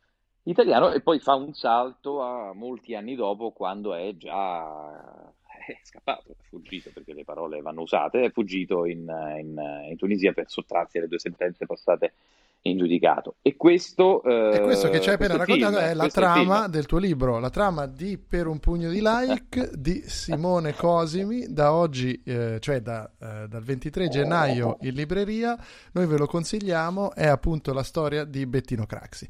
italiano 0.44 0.92
e 0.92 1.02
poi 1.02 1.20
fa 1.20 1.36
un 1.36 1.54
salto 1.54 2.22
a 2.22 2.54
molti 2.54 2.94
anni 2.96 3.16
dopo 3.16 3.52
quando 3.52 3.94
è 3.94 4.16
già 4.16 5.34
è 5.74 5.80
scappato, 5.84 6.32
è 6.32 6.44
fuggito 6.48 6.92
perché 6.94 7.14
le 7.14 7.24
parole 7.24 7.62
vanno 7.62 7.82
usate, 7.82 8.24
è 8.26 8.32
fuggito 8.32 8.86
in, 8.86 9.02
in- 9.40 9.86
in 9.90 9.96
Tunisia 9.98 10.34
per 10.34 10.50
sottrarsi 10.50 10.98
alle 10.98 11.08
due 11.08 11.20
sentenze 11.20 11.66
passate 11.66 12.14
in 12.62 12.78
giudicato. 12.78 13.36
E 13.42 13.56
questo, 13.56 14.24
E 14.24 14.62
questo 14.62 14.90
che 14.90 15.00
ci 15.00 15.10
hai 15.10 15.14
eh, 15.14 15.24
appena 15.24 15.38
raccontato 15.38 15.78
film, 15.78 15.88
è 15.88 15.94
la 15.94 16.06
il 16.06 16.12
film. 16.12 16.26
trama 16.26 16.68
del 16.68 16.86
tuo 16.86 16.98
libro, 16.98 17.40
la 17.40 17.50
trama 17.50 17.86
di 17.86 18.18
Per 18.18 18.48
un 18.48 18.60
pugno 18.60 18.90
di 18.90 19.02
like 19.02 19.72
di 19.74 20.04
Simone 20.06 20.74
Cosimi, 20.74 21.46
da 21.48 21.74
oggi, 21.74 22.22
eh, 22.26 22.58
cioè 22.60 22.82
da, 22.82 23.10
eh, 23.20 23.48
dal 23.48 23.64
23 23.64 24.08
gennaio 24.08 24.78
in 24.82 24.94
libreria. 24.94 25.58
Noi 25.92 26.08
ve 26.08 26.18
lo 26.18 26.26
consigliamo, 26.26 27.14
è 27.14 27.28
appunto 27.28 27.72
la 27.74 27.84
storia 27.84 28.24
di 28.24 28.46
Bettino 28.46 28.86
Craxi. 28.86 29.28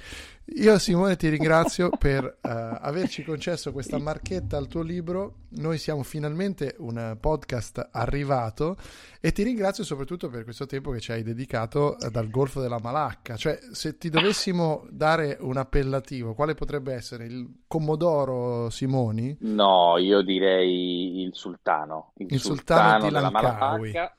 Io 0.57 0.77
Simone 0.77 1.15
ti 1.15 1.27
ringrazio 1.27 1.89
per 1.97 2.23
eh, 2.23 2.37
averci 2.49 3.23
concesso 3.23 3.71
questa 3.71 3.97
marchetta 3.97 4.57
al 4.57 4.67
tuo 4.67 4.81
libro. 4.81 5.39
Noi 5.57 5.77
siamo 5.77 6.03
finalmente 6.03 6.75
un 6.79 7.17
podcast 7.19 7.89
arrivato 7.91 8.77
e 9.19 9.31
ti 9.31 9.41
ringrazio 9.43 9.83
soprattutto 9.83 10.29
per 10.29 10.43
questo 10.43 10.65
tempo 10.67 10.91
che 10.91 10.99
ci 10.99 11.11
hai 11.11 11.23
dedicato 11.23 11.97
eh, 11.99 12.11
dal 12.11 12.29
Golfo 12.29 12.61
della 12.61 12.79
Malacca. 12.79 13.14
Cioè, 13.37 13.59
se 13.71 13.97
ti 13.97 14.09
dovessimo 14.09 14.85
dare 14.89 15.37
un 15.39 15.57
appellativo, 15.57 16.33
quale 16.33 16.53
potrebbe 16.53 16.93
essere? 16.93 17.25
Il 17.25 17.63
Commodoro 17.67 18.69
Simoni? 18.69 19.35
No, 19.39 19.97
io 19.97 20.21
direi 20.21 21.21
il 21.23 21.33
sultano, 21.33 22.13
il, 22.17 22.27
Il 22.29 22.39
sultano 22.39 22.97
di 22.97 23.05
della 23.05 23.21
Langkawi. 23.21 23.91
Malacca, 23.91 24.15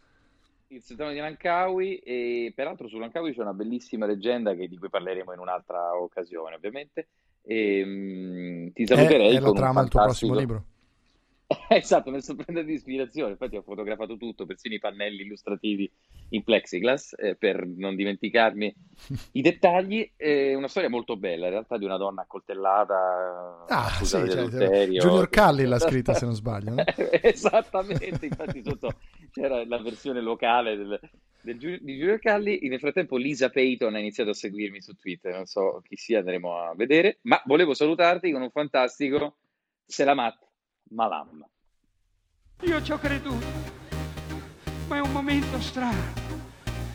il 0.69 0.83
sultano 0.83 1.11
di 1.13 1.19
Langkawi 1.19 1.97
e 1.99 2.53
peraltro 2.55 2.89
su 2.89 2.99
Langkawi 2.99 3.33
c'è 3.33 3.41
una 3.41 3.55
bellissima 3.55 4.07
leggenda 4.07 4.55
che- 4.55 4.69
di 4.69 4.77
cui 4.77 4.89
parleremo 4.89 5.33
in 5.33 5.39
un'altra 5.39 5.97
occasione, 5.97 6.57
ovviamente. 6.57 7.09
E, 7.43 7.83
mm, 7.85 8.69
ti 8.73 8.83
È, 8.83 8.87
saluterei 8.87 9.31
è 9.31 9.33
la 9.35 9.41
con 9.41 9.51
un 9.51 9.55
trama 9.57 9.81
del 9.81 9.91
tuo 9.91 10.01
prossimo 10.01 10.35
libro. 10.35 10.65
Esatto, 11.77 12.11
mi 12.11 12.21
sto 12.21 12.35
prendendo 12.37 12.71
di 12.71 12.77
ispirazione, 12.77 13.33
infatti 13.33 13.57
ho 13.57 13.63
fotografato 13.63 14.17
tutto, 14.17 14.47
persino 14.47 14.75
i 14.75 14.79
pannelli 14.79 15.23
illustrativi 15.23 15.91
in 16.31 16.45
plexiglass, 16.45 17.15
eh, 17.19 17.35
per 17.35 17.67
non 17.67 17.97
dimenticarmi 17.97 18.75
i 19.33 19.43
dettagli. 19.43 20.13
È 20.17 20.55
una 20.55 20.69
storia 20.69 20.89
molto 20.89 21.17
bella, 21.17 21.47
in 21.47 21.53
realtà 21.53 21.77
di 21.77 21.85
una 21.85 21.97
donna 21.97 22.23
accoltellata, 22.23 23.65
Ah, 23.69 23.89
sì, 23.89 24.07
cioè, 24.07 24.29
adulterio. 24.31 25.01
Junior 25.01 25.29
Calli 25.29 25.65
l'ha 25.65 25.79
scritta, 25.81 26.15
se 26.15 26.25
non 26.25 26.35
sbaglio. 26.35 26.75
no? 26.75 26.85
Esattamente, 27.11 28.27
infatti 28.27 28.63
sotto 28.63 28.95
c'era 29.33 29.65
la 29.67 29.79
versione 29.79 30.21
locale 30.21 30.77
del, 30.77 31.01
del 31.43 31.59
di 31.59 31.97
Junior 31.97 32.19
Calli. 32.21 32.61
Nel 32.69 32.79
frattempo 32.79 33.17
Lisa 33.17 33.51
Payton 33.51 33.95
ha 33.95 33.99
iniziato 33.99 34.31
a 34.31 34.35
seguirmi 34.35 34.81
su 34.81 34.95
Twitter, 34.95 35.35
non 35.35 35.47
so 35.47 35.83
chi 35.85 35.97
sia, 35.97 36.21
andremo 36.21 36.57
a 36.59 36.75
vedere, 36.77 37.19
ma 37.23 37.41
volevo 37.45 37.75
salutarti 37.75 38.31
con 38.31 38.43
un 38.43 38.51
fantastico 38.51 39.37
Selamat 39.85 40.39
Malam. 40.91 41.45
Io 42.63 42.83
ci 42.83 42.91
ho 42.91 42.99
creduto, 42.99 43.45
ma 44.89 44.97
è 44.97 45.01
un 45.01 45.13
momento 45.13 45.61
strano. 45.61 46.25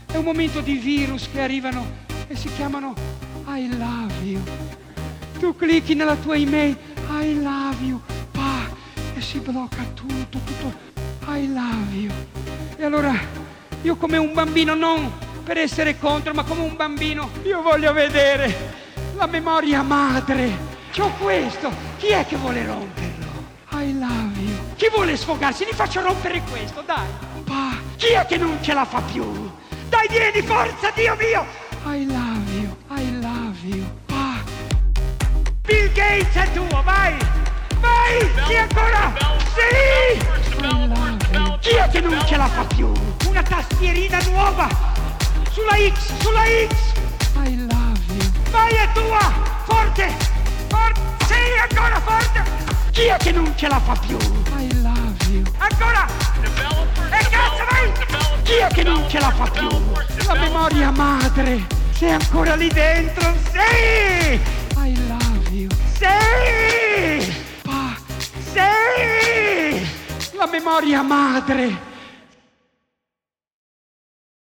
È 0.08 0.18
un 0.18 0.24
momento 0.24 0.60
di 0.60 0.74
virus 0.78 1.30
che 1.32 1.40
arrivano 1.40 1.86
e 2.28 2.36
si 2.36 2.52
chiamano 2.56 2.96
I 3.46 3.70
love 3.78 4.14
you. 4.24 4.42
Tu 5.38 5.56
clicchi 5.56 5.94
nella 5.94 6.16
tua 6.16 6.36
email 6.36 6.76
I 7.12 7.42
love 7.42 7.84
you, 7.84 8.02
pa, 8.32 8.68
e 9.16 9.22
si 9.22 9.38
blocca 9.38 9.84
tutto, 9.94 10.40
tutto 10.44 10.74
I 11.28 11.48
love 11.54 11.96
you. 11.96 12.12
E 12.78 12.84
allora 12.84 13.14
io 13.84 13.96
come 13.98 14.18
un 14.18 14.34
bambino, 14.34 14.74
non 14.74 15.12
per 15.44 15.58
essere 15.58 16.00
contro, 16.00 16.34
ma 16.34 16.44
come 16.44 16.64
un 16.64 16.76
bambino, 16.76 17.30
io 17.44 17.62
voglio 17.62 17.94
vedere 17.94 18.74
la 19.16 19.28
memoria 19.28 19.84
madre. 19.84 20.70
C'ho 20.92 21.12
questo, 21.20 21.72
chi 21.98 22.08
è 22.08 22.26
che 22.26 22.36
vuole 22.36 22.66
romperlo? 22.66 23.11
Chi 24.82 24.90
vuole 24.90 25.16
sfogarsi? 25.16 25.64
Gli 25.64 25.76
faccio 25.76 26.02
rompere 26.02 26.42
questo, 26.50 26.82
dai. 26.82 27.06
Pa, 27.44 27.78
chi 27.98 28.14
è 28.14 28.26
che 28.26 28.38
non 28.38 28.58
ce 28.64 28.74
la 28.74 28.84
fa 28.84 29.00
più? 29.02 29.24
Dai, 29.88 30.08
vieni, 30.10 30.42
forza, 30.42 30.90
Dio 30.96 31.16
mio! 31.20 31.46
I 31.86 32.08
love 32.08 32.52
you, 32.52 32.76
I 32.90 33.20
love 33.22 33.60
you. 33.62 33.86
Pa. 34.08 34.42
Bill 35.62 35.92
Gates 35.94 36.34
è 36.34 36.52
tuo, 36.54 36.82
vai! 36.82 37.16
Vai! 37.80 38.32
Chi 38.48 38.56
ancora? 38.56 39.14
Sì! 39.54 40.18
Chi 41.60 41.76
è 41.76 41.88
che 41.88 42.00
non 42.00 42.20
ce 42.26 42.38
la 42.38 42.48
fa 42.48 42.64
più? 42.64 42.92
una 43.28 43.44
tastierina 43.44 44.18
nuova. 44.32 44.68
Sulla 45.52 45.76
X, 45.76 46.12
sulla 46.22 46.44
X. 46.44 46.94
I 47.36 47.56
love 47.56 48.00
you. 48.08 48.32
Vai 48.50 48.74
è 48.74 48.90
tua! 48.96 49.32
Forte! 49.64 50.12
Forte! 50.70 51.11
Sì, 51.32 51.42
ancora 51.70 52.00
forte! 52.02 52.44
Chi 52.92 53.06
è 53.06 53.18
che 53.18 53.32
non 53.32 53.54
ce 53.56 53.68
la 53.68 53.80
fa 53.80 53.94
più? 54.06 54.18
I 54.58 54.82
love 54.82 55.26
you. 55.30 55.44
Ancora! 55.58 56.06
E 57.10 57.28
cazzo 57.30 57.66
vai! 57.70 57.92
Chi 58.44 58.54
è 58.54 58.68
che 58.68 58.84
non 58.84 59.10
ce 59.10 59.20
la 59.20 59.32
fa 59.32 59.50
più? 59.50 59.70
La 60.28 60.36
memoria 60.36 60.92
madre! 60.92 61.66
Sei 61.94 62.12
ancora 62.12 62.56
lì 62.56 62.68
dentro? 62.68 63.34
Sì! 63.52 64.40
I 64.78 65.08
love 65.08 65.50
you. 65.52 65.70
Sì! 65.94 67.34
Ah, 67.68 67.96
sì! 68.52 69.88
La 70.36 70.48
memoria 70.48 71.02
madre! 71.02 71.91